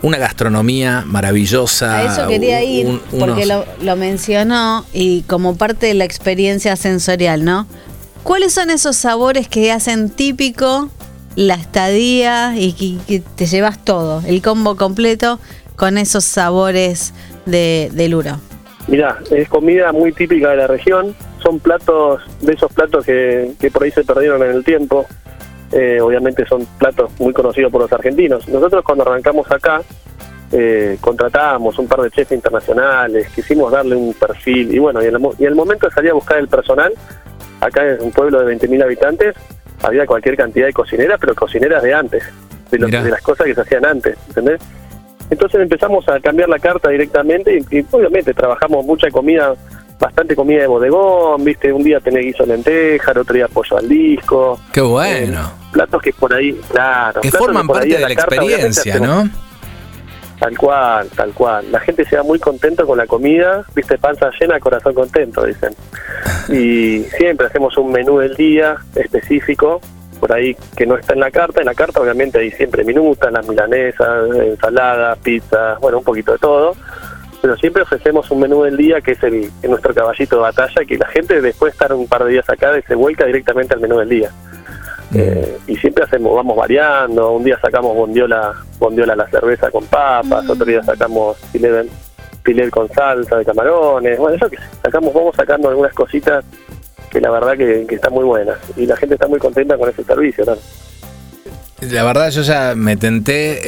una 0.04 0.18
gastronomía 0.20 1.04
maravillosa. 1.08 1.98
A 1.98 2.04
eso 2.14 2.28
quería 2.28 2.62
ir, 2.64 2.86
un- 2.86 3.00
porque 3.20 3.46
unos- 3.46 3.48
lo, 3.48 3.66
lo 3.82 3.96
mencionó 3.96 4.86
y 4.94 5.24
como 5.24 5.56
parte 5.58 5.88
de 5.88 5.94
la 5.96 6.04
experiencia 6.06 6.76
sensorial, 6.76 7.44
¿no? 7.44 7.66
¿Cuáles 8.22 8.54
son 8.54 8.70
esos 8.70 8.96
sabores 8.96 9.48
que 9.48 9.72
hacen 9.72 10.10
típico 10.10 10.90
la 11.36 11.56
estadía 11.56 12.54
y 12.56 12.74
que, 12.74 12.98
que 13.08 13.24
te 13.36 13.46
llevas 13.48 13.84
todo, 13.84 14.22
el 14.28 14.42
combo 14.42 14.76
completo 14.76 15.40
con 15.76 15.98
esos 15.98 16.24
sabores 16.24 17.14
de, 17.46 17.90
del 17.94 18.14
Uro? 18.16 18.40
Mirá, 18.88 19.18
es 19.32 19.48
comida 19.50 19.92
muy 19.94 20.12
típica 20.14 20.50
de 20.52 20.58
la 20.58 20.68
región, 20.68 21.16
son 21.42 21.60
platos, 21.60 22.22
de 22.42 22.54
esos 22.54 22.72
platos 22.72 23.06
que, 23.06 23.54
que 23.60 23.72
por 23.72 23.84
ahí 23.84 23.92
se 23.92 24.04
perdieron 24.04 24.44
en 24.44 24.52
el 24.52 24.64
tiempo, 24.64 25.06
Eh, 25.76 26.00
obviamente 26.02 26.46
son 26.46 26.66
platos 26.78 27.12
muy 27.20 27.34
conocidos 27.34 27.72
por 27.72 27.82
los 27.82 27.92
argentinos. 27.92 28.48
Nosotros 28.48 28.84
cuando 28.84 29.04
arrancamos 29.04 29.50
acá, 29.52 29.82
eh, 30.52 30.98
contratábamos 31.02 31.80
un 31.80 31.88
par 31.88 32.02
de 32.02 32.12
chefs 32.12 32.32
internacionales, 32.32 33.28
quisimos 33.34 33.72
darle 33.72 33.96
un 33.96 34.14
perfil, 34.14 34.74
y 34.74 34.78
bueno, 34.80 35.02
y 35.02 35.08
en 35.08 35.16
el, 35.16 35.22
y 35.40 35.44
en 35.44 35.50
el 35.50 35.56
momento 35.56 35.88
de 35.88 35.94
salir 35.94 36.12
a 36.12 36.14
buscar 36.14 36.38
el 36.38 36.48
personal, 36.48 36.94
acá 37.60 37.84
en 37.90 38.02
un 38.02 38.12
pueblo 38.12 38.40
de 38.46 38.56
20.000 38.56 38.84
habitantes, 38.84 39.36
había 39.82 40.06
cualquier 40.06 40.38
cantidad 40.38 40.68
de 40.68 40.74
cocineras, 40.74 41.18
pero 41.20 41.34
cocineras 41.34 41.82
de 41.82 41.94
antes, 41.94 42.24
de, 42.70 42.78
lo- 42.78 42.88
Mirá. 42.88 43.04
de 43.04 43.10
las 43.10 43.22
cosas 43.22 43.48
que 43.48 43.56
se 43.56 43.62
hacían 43.62 43.86
antes, 43.86 44.16
¿entendés? 44.28 44.62
Entonces 45.32 45.60
empezamos 45.62 46.08
a 46.08 46.20
cambiar 46.20 46.50
la 46.50 46.60
carta 46.60 46.90
directamente 46.90 47.58
y, 47.72 47.78
y 47.80 47.86
obviamente 47.90 48.34
trabajamos 48.34 48.86
mucha 48.86 49.10
comida, 49.10 49.56
bastante 50.00 50.36
comida 50.36 50.62
de 50.62 50.68
bodegón, 50.68 51.44
viste, 51.44 51.72
un 51.72 51.84
día 51.84 52.00
tenés 52.00 52.26
guiso 52.26 52.44
de 52.44 52.54
lenteja, 52.54 53.12
el 53.12 53.18
otro 53.20 53.34
día 53.36 53.48
pollo 53.48 53.78
al 53.78 53.88
disco, 53.88 54.60
Qué 54.72 54.82
bueno. 54.82 55.52
platos 55.72 56.02
que 56.02 56.14
por 56.14 56.34
ahí, 56.34 56.54
claro, 56.70 57.22
que 57.22 57.32
forman 57.32 57.68
por 57.68 57.78
ahí 57.78 57.92
parte 57.92 57.96
en 57.96 58.02
de 58.02 58.10
la 58.10 58.16
carta, 58.16 58.36
experiencia, 58.36 59.00
¿no? 59.00 59.30
Tal 60.40 60.58
cual, 60.58 61.08
tal 61.16 61.32
cual. 61.32 61.72
La 61.72 61.80
gente 61.80 62.04
se 62.04 62.18
va 62.18 62.24
muy 62.24 62.38
contento 62.38 62.86
con 62.86 62.98
la 62.98 63.08
comida, 63.08 63.64
viste, 63.76 63.98
panza 63.98 64.30
llena, 64.40 64.60
corazón 64.60 64.94
contento, 64.94 65.46
dicen. 65.46 65.74
Y 66.50 67.04
siempre 67.18 67.48
hacemos 67.48 67.78
un 67.78 67.94
menú 67.94 68.18
del 68.20 68.36
día 68.36 68.76
específico, 68.94 69.80
por 70.20 70.34
ahí 70.34 70.56
que 70.76 70.86
no 70.86 70.98
está 70.98 71.14
en 71.14 71.22
la 71.22 71.32
carta. 71.32 71.62
En 71.62 71.68
la 71.68 71.74
carta 71.74 72.02
obviamente 72.02 72.40
hay 72.40 72.52
siempre 72.52 72.84
minutas, 72.84 73.32
las 73.32 73.48
milanesas, 73.48 74.36
ensaladas, 74.36 75.18
pizza, 75.20 75.78
bueno, 75.80 76.00
un 76.00 76.04
poquito 76.04 76.34
de 76.34 76.40
todo. 76.40 76.76
Pero 77.44 77.58
siempre 77.58 77.84
ofrecemos 77.84 78.32
un 78.32 78.40
menú 78.40 78.64
del 78.64 78.78
día 78.78 79.02
que 79.02 79.12
es 79.12 79.22
el 79.22 79.52
es 79.62 79.70
nuestro 79.70 79.94
caballito 79.94 80.38
de 80.38 80.42
batalla, 80.44 80.86
que 80.88 80.98
la 80.98 81.08
gente 81.08 81.42
después 81.42 81.74
de 81.74 81.76
estar 81.76 81.92
un 81.92 82.08
par 82.08 82.24
de 82.24 82.32
días 82.32 82.50
acá 82.50 82.72
se 82.88 82.96
vuelca 82.96 83.26
directamente 83.26 83.74
al 83.74 83.82
menú 83.82 84.00
del 84.00 84.08
día. 84.08 84.32
Eh, 85.14 85.58
y 85.68 85.76
siempre 85.76 86.06
hacemos, 86.06 86.34
vamos 86.34 86.56
variando, 86.56 87.34
un 87.34 87.44
día 87.44 87.60
sacamos 87.60 87.98
bondiola, 87.98 88.54
bondiola 88.80 89.12
a 89.12 89.16
la 89.18 89.28
cerveza 89.28 89.70
con 89.72 89.86
papas, 89.88 90.50
otro 90.50 90.66
día 90.66 90.82
sacamos 90.84 91.36
filet, 91.52 91.90
filet 92.46 92.70
con 92.70 92.88
salsa 92.88 93.36
de 93.36 93.44
camarones, 93.44 94.18
bueno, 94.18 94.38
eso 94.38 94.50
que 94.50 94.58
sacamos, 94.82 95.14
vamos 95.14 95.36
sacando 95.36 95.68
algunas 95.68 95.94
cositas 95.94 96.46
que 97.10 97.20
la 97.20 97.30
verdad 97.30 97.58
que, 97.58 97.86
que 97.86 97.96
están 97.96 98.14
muy 98.14 98.24
buenas. 98.24 98.58
Y 98.78 98.86
la 98.86 98.96
gente 98.96 99.16
está 99.16 99.28
muy 99.28 99.40
contenta 99.40 99.78
con 99.78 99.90
ese 99.90 100.06
servicio, 100.06 100.46
¿no? 100.46 100.56
La 101.92 102.04
verdad 102.04 102.30
yo 102.32 102.42
ya 102.42 102.74
me 102.76 102.98
tenté, 102.98 103.60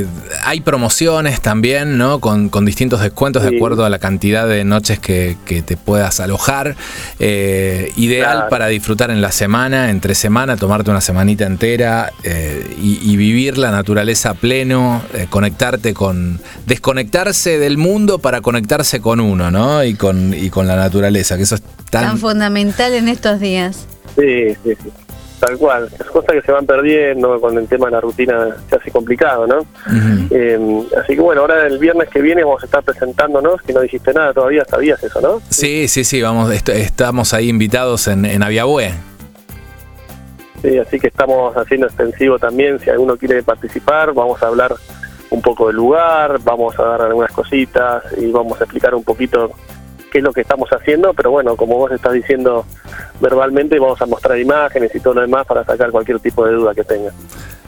eh, 0.00 0.06
hay 0.44 0.60
promociones 0.60 1.40
también, 1.40 1.98
¿no? 1.98 2.20
Con, 2.20 2.48
con 2.48 2.64
distintos 2.64 3.00
descuentos 3.00 3.42
de 3.42 3.56
acuerdo 3.56 3.84
a 3.84 3.90
la 3.90 3.98
cantidad 3.98 4.46
de 4.48 4.64
noches 4.64 4.98
que, 4.98 5.36
que 5.44 5.62
te 5.62 5.76
puedas 5.76 6.20
alojar. 6.20 6.76
Eh, 7.18 7.92
ideal 7.96 8.32
Claro. 8.32 8.50
para 8.50 8.66
disfrutar 8.68 9.10
en 9.10 9.20
la 9.20 9.32
semana, 9.32 9.90
entre 9.90 10.14
semana, 10.14 10.56
tomarte 10.56 10.90
una 10.90 11.00
semanita 11.00 11.46
entera 11.46 12.12
eh, 12.24 12.76
y, 12.80 13.12
y 13.12 13.16
vivir 13.16 13.58
la 13.58 13.70
naturaleza 13.70 14.30
a 14.30 14.34
pleno, 14.34 15.02
eh, 15.14 15.26
conectarte 15.30 15.94
con... 15.94 16.40
desconectarse 16.66 17.58
del 17.58 17.78
mundo 17.78 18.18
para 18.18 18.40
conectarse 18.40 19.00
con 19.00 19.20
uno, 19.20 19.50
¿no? 19.50 19.84
Y 19.84 19.94
con, 19.94 20.34
y 20.34 20.50
con 20.50 20.66
la 20.66 20.76
naturaleza, 20.76 21.36
que 21.36 21.42
eso 21.44 21.54
es 21.56 21.62
Tan 21.90 22.04
tan... 22.04 22.18
fundamental 22.18 22.92
en 22.94 23.08
estos 23.08 23.40
días. 23.40 23.86
Sí, 24.16 24.54
sí, 24.62 24.72
sí. 24.82 24.90
Tal 25.40 25.56
cual. 25.56 25.88
Es 25.98 26.06
cosas 26.06 26.32
que 26.32 26.42
se 26.42 26.50
van 26.50 26.66
perdiendo 26.66 27.40
con 27.40 27.56
el 27.56 27.68
tema 27.68 27.86
de 27.86 27.92
la 27.92 28.00
rutina 28.00 28.48
se 28.68 28.74
hace 28.76 28.90
complicado, 28.90 29.46
¿no? 29.46 29.64
Eh, 30.30 30.58
así 31.00 31.14
que 31.14 31.20
bueno, 31.20 31.42
ahora 31.42 31.66
el 31.66 31.78
viernes 31.78 32.08
que 32.08 32.20
viene 32.20 32.42
vamos 32.42 32.62
a 32.62 32.66
estar 32.66 32.82
presentándonos, 32.82 33.62
que 33.62 33.72
no 33.72 33.80
dijiste 33.80 34.12
nada 34.12 34.32
todavía, 34.32 34.64
sabías 34.64 35.02
eso, 35.04 35.20
¿no? 35.20 35.40
Sí, 35.48 35.86
sí, 35.86 36.02
sí, 36.02 36.20
vamos, 36.20 36.50
est- 36.52 36.68
estamos 36.70 37.32
ahí 37.34 37.48
invitados 37.48 38.08
en, 38.08 38.24
en 38.24 38.42
Aviabue. 38.42 38.92
Sí, 40.60 40.76
así 40.76 40.98
que 40.98 41.06
estamos 41.06 41.56
haciendo 41.56 41.86
extensivo 41.86 42.36
también, 42.38 42.80
si 42.80 42.90
alguno 42.90 43.16
quiere 43.16 43.42
participar, 43.44 44.12
vamos 44.12 44.42
a 44.42 44.48
hablar 44.48 44.74
un 45.30 45.40
poco 45.40 45.68
del 45.68 45.76
lugar, 45.76 46.40
vamos 46.42 46.76
a 46.80 46.82
dar 46.82 47.02
algunas 47.02 47.30
cositas 47.30 48.02
y 48.16 48.28
vamos 48.32 48.60
a 48.60 48.64
explicar 48.64 48.92
un 48.94 49.04
poquito 49.04 49.52
qué 50.08 50.18
es 50.18 50.24
lo 50.24 50.32
que 50.32 50.40
estamos 50.42 50.68
haciendo, 50.70 51.14
pero 51.14 51.30
bueno, 51.30 51.56
como 51.56 51.76
vos 51.76 51.92
estás 51.92 52.12
diciendo 52.12 52.64
verbalmente, 53.20 53.78
vamos 53.78 54.00
a 54.00 54.06
mostrar 54.06 54.38
imágenes 54.38 54.94
y 54.94 55.00
todo 55.00 55.14
lo 55.14 55.20
demás 55.22 55.46
para 55.46 55.64
sacar 55.64 55.90
cualquier 55.90 56.20
tipo 56.20 56.44
de 56.44 56.52
duda 56.52 56.74
que 56.74 56.84
tenga. 56.84 57.12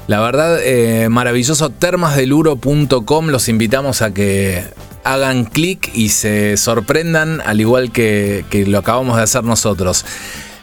La 0.06 0.20
verdad, 0.20 0.58
eh, 0.62 1.08
maravilloso, 1.08 1.70
termasdeluro.com, 1.70 3.28
los 3.28 3.48
invitamos 3.48 4.02
a 4.02 4.12
que 4.12 4.64
hagan 5.04 5.44
clic 5.44 5.90
y 5.94 6.08
se 6.08 6.56
sorprendan, 6.56 7.40
al 7.42 7.60
igual 7.60 7.92
que, 7.92 8.44
que 8.50 8.66
lo 8.66 8.78
acabamos 8.78 9.16
de 9.16 9.22
hacer 9.22 9.44
nosotros. 9.44 10.04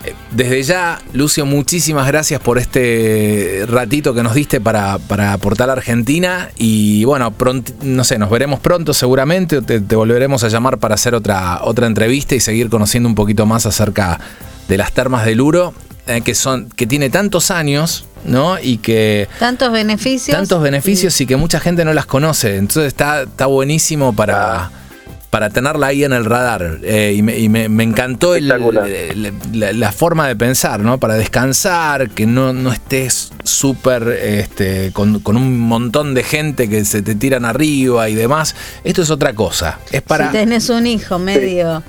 Eh, 0.03 0.13
Desde 0.31 0.61
ya, 0.63 0.99
Lucio, 1.13 1.45
muchísimas 1.45 2.07
gracias 2.07 2.39
por 2.39 2.57
este 2.59 3.63
ratito 3.67 4.13
que 4.13 4.23
nos 4.23 4.33
diste 4.33 4.61
para, 4.61 4.97
para 4.99 5.33
aportar 5.33 5.69
a 5.69 5.73
Argentina. 5.73 6.49
Y 6.57 7.03
bueno, 7.05 7.31
pronto, 7.31 7.73
no 7.81 8.03
sé, 8.03 8.17
nos 8.17 8.29
veremos 8.29 8.59
pronto 8.59 8.93
seguramente. 8.93 9.61
Te, 9.61 9.81
te 9.81 9.95
volveremos 9.95 10.43
a 10.43 10.49
llamar 10.49 10.77
para 10.77 10.95
hacer 10.95 11.15
otra, 11.15 11.63
otra 11.63 11.87
entrevista 11.87 12.35
y 12.35 12.39
seguir 12.39 12.69
conociendo 12.69 13.09
un 13.09 13.15
poquito 13.15 13.45
más 13.45 13.65
acerca 13.65 14.19
de 14.67 14.77
las 14.77 14.91
termas 14.91 15.25
del 15.25 15.39
Uro, 15.41 15.73
eh, 16.07 16.21
que, 16.21 16.35
son, 16.35 16.69
que 16.69 16.85
tiene 16.85 17.09
tantos 17.09 17.51
años, 17.51 18.05
¿no? 18.25 18.59
Y 18.59 18.77
que 18.77 19.27
Tantos 19.39 19.71
beneficios. 19.71 20.35
tantos 20.35 20.61
beneficios 20.61 21.19
y 21.21 21.25
que 21.25 21.37
mucha 21.37 21.59
gente 21.59 21.85
no 21.85 21.93
las 21.93 22.05
conoce. 22.05 22.57
Entonces 22.57 22.87
está, 22.87 23.23
está 23.23 23.45
buenísimo 23.45 24.13
para, 24.13 24.69
para 25.37 25.51
tenerla 25.51 25.85
ahí 25.87 26.03
en 26.03 26.13
el 26.13 26.25
radar. 26.25 26.79
Eh, 26.81 27.13
y 27.15 27.21
me, 27.21 27.37
y 27.37 27.47
me- 27.47 27.69
me 27.69 27.83
encantó 27.83 28.33
el- 28.33 28.47
la, 29.53 29.71
la 29.71 29.91
forma 29.91 30.27
de 30.27 30.35
pensar, 30.35 30.79
¿no? 30.79 30.99
Para 30.99 31.13
descansar, 31.13 32.09
que 32.09 32.25
no, 32.25 32.53
no 32.53 32.73
estés 32.73 33.31
súper 33.43 34.07
este, 34.07 34.89
con, 34.93 35.19
con 35.19 35.37
un 35.37 35.59
montón 35.59 36.15
de 36.15 36.23
gente 36.23 36.67
que 36.69 36.83
se 36.85 37.03
te 37.03 37.13
tiran 37.13 37.45
arriba 37.45 38.09
y 38.09 38.15
demás. 38.15 38.55
Esto 38.83 39.03
es 39.03 39.11
otra 39.11 39.33
cosa. 39.33 39.77
Es 39.91 40.01
para... 40.01 40.25
Si 40.31 40.37
tenés 40.37 40.69
un 40.71 40.87
hijo 40.87 41.19
medio 41.19 41.83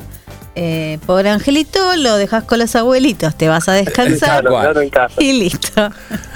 eh, 0.60 0.98
pobre 1.06 1.30
angelito, 1.30 1.78
lo 1.96 2.16
dejas 2.16 2.42
con 2.42 2.58
los 2.58 2.74
abuelitos, 2.74 3.36
te 3.36 3.46
vas 3.48 3.68
a 3.68 3.74
descansar 3.74 4.40
Claro, 4.40 4.50
cual. 4.50 4.62
claro, 4.64 4.80
en 4.80 4.90
casa. 4.90 5.14
y 5.22 5.32
listo. 5.38 5.88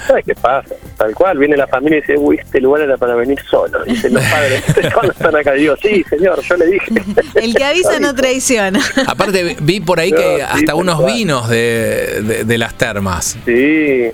¿Sabes 0.07 0.23
qué 0.25 0.33
pasa? 0.35 0.69
Tal 0.97 1.13
cual, 1.13 1.37
viene 1.37 1.57
la 1.57 1.67
familia 1.67 1.97
y 1.97 2.01
dice, 2.01 2.15
uy, 2.17 2.37
este 2.39 2.61
lugar 2.61 2.83
era 2.83 2.95
para 2.95 3.15
venir 3.15 3.37
solo. 3.49 3.83
Dicen 3.83 4.13
los 4.13 4.23
padres, 4.23 4.63
cuando 4.93 5.11
están 5.11 5.35
acá? 5.35 5.51
Digo, 5.53 5.75
sí, 5.81 6.05
señor, 6.09 6.41
yo 6.41 6.55
le 6.55 6.65
dije. 6.67 6.93
El 7.35 7.53
que 7.53 7.65
avisa 7.65 7.99
no 7.99 8.15
traiciona. 8.15 8.79
Aparte 9.07 9.57
vi 9.59 9.81
por 9.81 9.99
ahí 9.99 10.11
que 10.11 10.35
sí, 10.37 10.41
hasta 10.41 10.75
unos 10.75 11.01
cual. 11.01 11.13
vinos 11.13 11.49
de, 11.49 12.21
de- 12.23 12.43
de 12.45 12.57
las 12.57 12.75
termas. 12.75 13.37
Sí. 13.45 14.09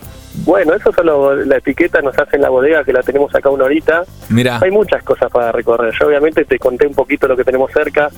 Bueno, 0.46 0.74
eso 0.74 0.92
solo 0.94 1.36
la 1.36 1.58
etiqueta 1.58 2.02
nos 2.02 2.18
hace 2.18 2.38
en 2.38 2.44
la 2.44 2.50
bodega, 2.50 2.84
que 2.84 2.94
la 2.94 3.02
tenemos 3.04 3.34
acá 3.36 3.50
una 3.50 3.66
horita. 3.66 4.04
Mira, 4.30 4.60
Hay 4.62 4.72
muchas 4.72 5.04
cosas 5.04 5.30
para 5.32 5.52
recorrer. 5.52 5.94
Yo 6.00 6.08
obviamente 6.08 6.46
te 6.46 6.58
conté 6.58 6.88
un 6.88 6.94
poquito 6.94 7.28
lo 7.28 7.36
que 7.36 7.44
tenemos 7.44 7.70
cerca, 7.74 8.10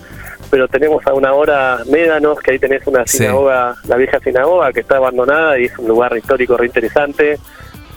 pero 0.52 0.68
tenemos 0.68 1.06
a 1.08 1.14
una 1.14 1.34
hora 1.34 1.80
Médanos, 1.90 2.38
que 2.40 2.52
ahí 2.52 2.60
tenés 2.60 2.86
una 2.86 3.08
Sí. 3.08 3.18
sinagoga, 3.20 3.76
la 3.88 3.96
vieja 3.96 4.20
sinagoga, 4.20 4.72
que 4.74 4.82
está 4.82 4.98
abandonada 4.98 5.58
y 5.58 5.66
es 5.66 5.80
un 5.80 5.88
lugar 5.88 6.16
histórico 6.16 6.58
re 6.58 6.68
interesante. 6.68 7.40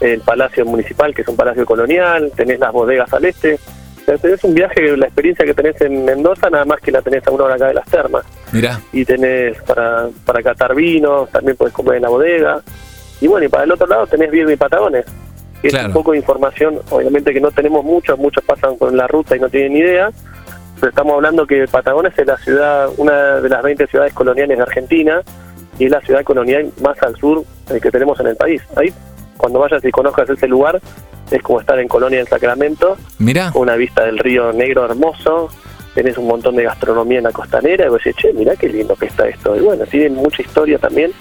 El 0.01 0.21
Palacio 0.21 0.65
Municipal, 0.65 1.15
que 1.15 1.23
es 1.23 1.29
un 1.29 1.37
palacio 1.37 1.67
colonial. 1.67 2.33
Tenés 2.35 2.59
las 2.61 2.73
bodegas 2.73 3.13
al 3.13 3.25
este. 3.27 3.55
O 3.55 4.05
sea, 4.05 4.19
tenés 4.19 4.43
un 4.45 4.55
viaje, 4.55 4.97
la 4.97 5.07
experiencia 5.07 5.45
que 5.47 5.55
tenés 5.55 5.81
en 5.81 6.05
Mendoza, 6.05 6.51
nada 6.51 6.65
más 6.65 6.79
que 6.81 6.91
la 6.93 7.01
tenés 7.03 7.27
a 7.27 7.31
una 7.31 7.45
hora 7.45 7.55
acá 7.55 7.67
de 7.69 7.75
las 7.75 7.87
termas. 7.87 8.25
mira. 8.53 8.81
Y 8.93 9.05
tenés 9.05 9.61
para, 9.63 10.09
para 10.25 10.43
catar 10.43 10.75
vinos, 10.75 11.29
también 11.31 11.57
podés 11.57 11.73
comer 11.75 11.97
en 11.97 12.03
la 12.03 12.09
bodega. 12.09 12.61
Y 13.21 13.27
bueno, 13.29 13.47
y 13.47 13.49
para 13.49 13.65
el 13.65 13.73
otro 13.73 13.87
lado 13.87 14.07
tenés 14.07 14.31
Viedma 14.31 14.53
y 14.53 14.57
Patagones, 14.57 15.07
que 15.63 15.69
Claro. 15.71 15.85
es 15.85 15.89
un 15.89 15.95
poco 15.95 16.13
de 16.13 16.19
información, 16.19 16.81
obviamente 16.91 17.33
que 17.33 17.41
no 17.41 17.51
tenemos 17.51 17.85
muchos, 17.85 18.19
muchos 18.19 18.45
pasan 18.45 18.77
con 18.77 18.97
la 18.97 19.07
ruta 19.07 19.37
y 19.37 19.41
no 19.41 19.49
tienen 19.49 19.77
idea, 19.77 20.11
pero 20.85 20.91
estamos 20.91 21.15
hablando 21.15 21.47
que 21.47 21.67
Patagones 21.67 22.13
es 22.19 22.27
la 22.27 22.37
ciudad, 22.37 22.91
una 22.99 23.41
de 23.41 23.49
las 23.49 23.63
20 23.63 23.87
ciudades 23.87 24.13
coloniales 24.13 24.59
de 24.59 24.63
Argentina, 24.65 25.23
y 25.79 25.87
es 25.87 25.91
la 25.91 26.03
ciudad 26.03 26.23
colonial 26.25 26.71
más 26.83 27.03
al 27.03 27.17
sur 27.17 27.43
eh, 27.71 27.81
que 27.81 27.91
tenemos 27.91 28.21
en 28.21 28.27
el 28.27 28.37
país. 28.37 28.61
Ahí, 28.77 28.93
cuando 29.39 29.61
vayas 29.61 29.83
y 29.83 29.91
conozcas 29.91 30.29
ese 30.29 30.47
lugar, 30.47 30.79
es 31.31 31.43
como 31.43 31.59
estar 31.59 31.79
en 31.79 31.89
Colonia 31.89 32.19
del 32.19 32.29
Sacramento, 32.29 32.99
Mira. 33.19 33.51
con 33.51 33.63
una 33.63 33.77
vista 33.77 34.05
del 34.05 34.19
río 34.19 34.53
Negro 34.53 34.85
hermoso, 34.85 35.49
tenés 35.95 36.19
un 36.19 36.27
montón 36.27 36.55
de 36.57 36.65
gastronomía 36.65 37.17
en 37.17 37.25
la 37.25 37.33
costanera, 37.33 37.87
y 37.87 37.89
vos 37.89 38.05
decís, 38.05 38.21
che, 38.21 38.35
mirá 38.35 38.55
qué 38.55 38.69
lindo 38.69 38.95
que 38.95 39.07
está 39.07 39.27
esto. 39.27 39.57
Y 39.57 39.61
bueno, 39.61 39.87
tiene 39.87 40.11
mucha 40.11 40.43
historia 40.43 40.79
también 40.79 41.13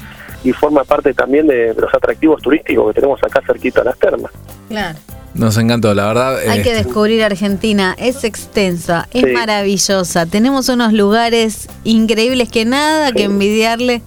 y 0.43 0.51
forma 0.51 0.83
parte 0.83 1.13
también 1.13 1.47
de, 1.47 1.73
de 1.73 1.81
los 1.81 1.93
atractivos 1.93 2.41
turísticos 2.41 2.87
que 2.93 2.99
tenemos 3.01 3.19
acá 3.23 3.41
cerquita 3.45 3.81
a 3.81 3.85
las 3.85 3.97
termas. 3.97 4.31
Claro. 4.69 4.97
Nos 5.33 5.57
encantó, 5.57 5.93
la 5.95 6.05
verdad. 6.07 6.37
Hay 6.47 6.61
que 6.61 6.71
este, 6.73 6.83
descubrir 6.83 7.23
Argentina, 7.23 7.95
es 7.97 8.23
extensa, 8.23 9.07
es 9.13 9.23
Sí. 9.25 9.31
maravillosa. 9.31 10.25
Tenemos 10.27 10.69
unos 10.69 10.93
lugares 10.93 11.69
increíbles 11.83 12.49
que 12.49 12.65
nada 12.65 13.11
que 13.11 13.23
envidiarle 13.23 14.03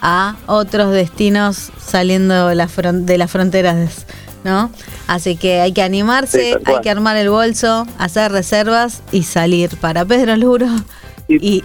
a 0.00 0.36
otros 0.46 0.92
destinos 0.92 1.70
saliendo 1.84 2.48
de 2.48 2.54
las 2.54 2.74
fron- 2.74 3.04
de 3.04 3.18
las 3.18 3.30
fronteras, 3.30 4.06
¿no? 4.44 4.70
Así 5.08 5.36
que 5.36 5.60
hay 5.60 5.72
que 5.72 5.82
animarse, 5.82 6.54
Sí, 6.54 6.58
hay 6.64 6.80
que 6.80 6.88
armar 6.90 7.16
el 7.18 7.28
bolso, 7.28 7.86
hacer 7.98 8.32
reservas 8.32 9.02
y 9.12 9.24
salir 9.24 9.76
para 9.76 10.04
Pedro 10.06 10.36
Luro 10.36 10.66
y, 11.28 11.56
Y- 11.58 11.64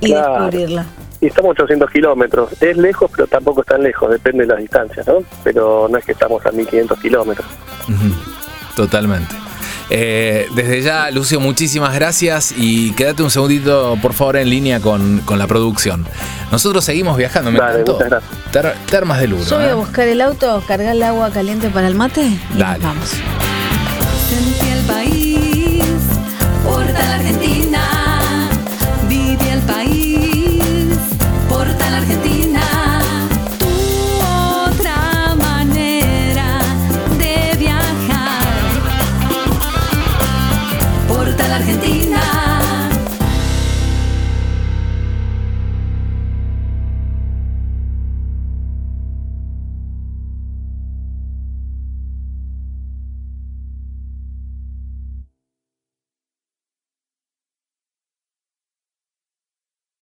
y 0.00 0.06
Claro. 0.06 0.32
descubrirla. 0.46 0.86
Y 1.20 1.26
estamos 1.26 1.50
a 1.58 1.62
800 1.62 1.90
kilómetros. 1.90 2.50
Es 2.60 2.76
lejos, 2.76 3.10
pero 3.10 3.26
tampoco 3.26 3.62
es 3.62 3.66
tan 3.66 3.82
lejos, 3.82 4.10
depende 4.10 4.44
de 4.44 4.48
las 4.52 4.58
distancias, 4.58 5.06
¿no? 5.06 5.18
Pero 5.42 5.88
no 5.90 5.96
es 5.98 6.04
que 6.04 6.12
estamos 6.12 6.44
a 6.44 6.50
1500 6.52 6.98
kilómetros. 7.00 7.46
Totalmente. 8.74 9.34
Eh, 9.88 10.48
desde 10.54 10.82
ya, 10.82 11.10
Lucio, 11.12 11.38
muchísimas 11.38 11.94
gracias 11.94 12.52
y 12.56 12.90
quédate 12.92 13.22
un 13.22 13.30
segundito, 13.30 13.96
por 14.02 14.14
favor, 14.14 14.36
en 14.36 14.50
línea 14.50 14.80
con, 14.80 15.20
con 15.20 15.38
la 15.38 15.46
producción. 15.46 16.04
Nosotros 16.50 16.84
seguimos 16.84 17.16
viajando, 17.16 17.52
me 17.52 17.58
Dale, 17.60 17.80
encantó. 17.82 17.98
Ter- 18.50 18.74
termas 18.90 19.20
del 19.20 19.34
Uro. 19.34 19.44
Yo 19.44 19.56
voy 19.56 19.66
¿eh? 19.66 19.70
a 19.70 19.74
buscar 19.76 20.08
el 20.08 20.20
auto, 20.20 20.62
cargar 20.66 20.94
el 20.96 21.02
agua 21.04 21.30
caliente 21.30 21.70
para 21.70 21.86
el 21.86 21.94
mate 21.94 22.22
y 22.22 22.58
Dale. 22.58 22.82
vamos. 22.84 23.10
Sentí 24.28 24.68
el 24.72 24.84
país, 24.86 25.84
porta 26.64 26.92
la 27.06 27.14
Argentina. 27.14 27.80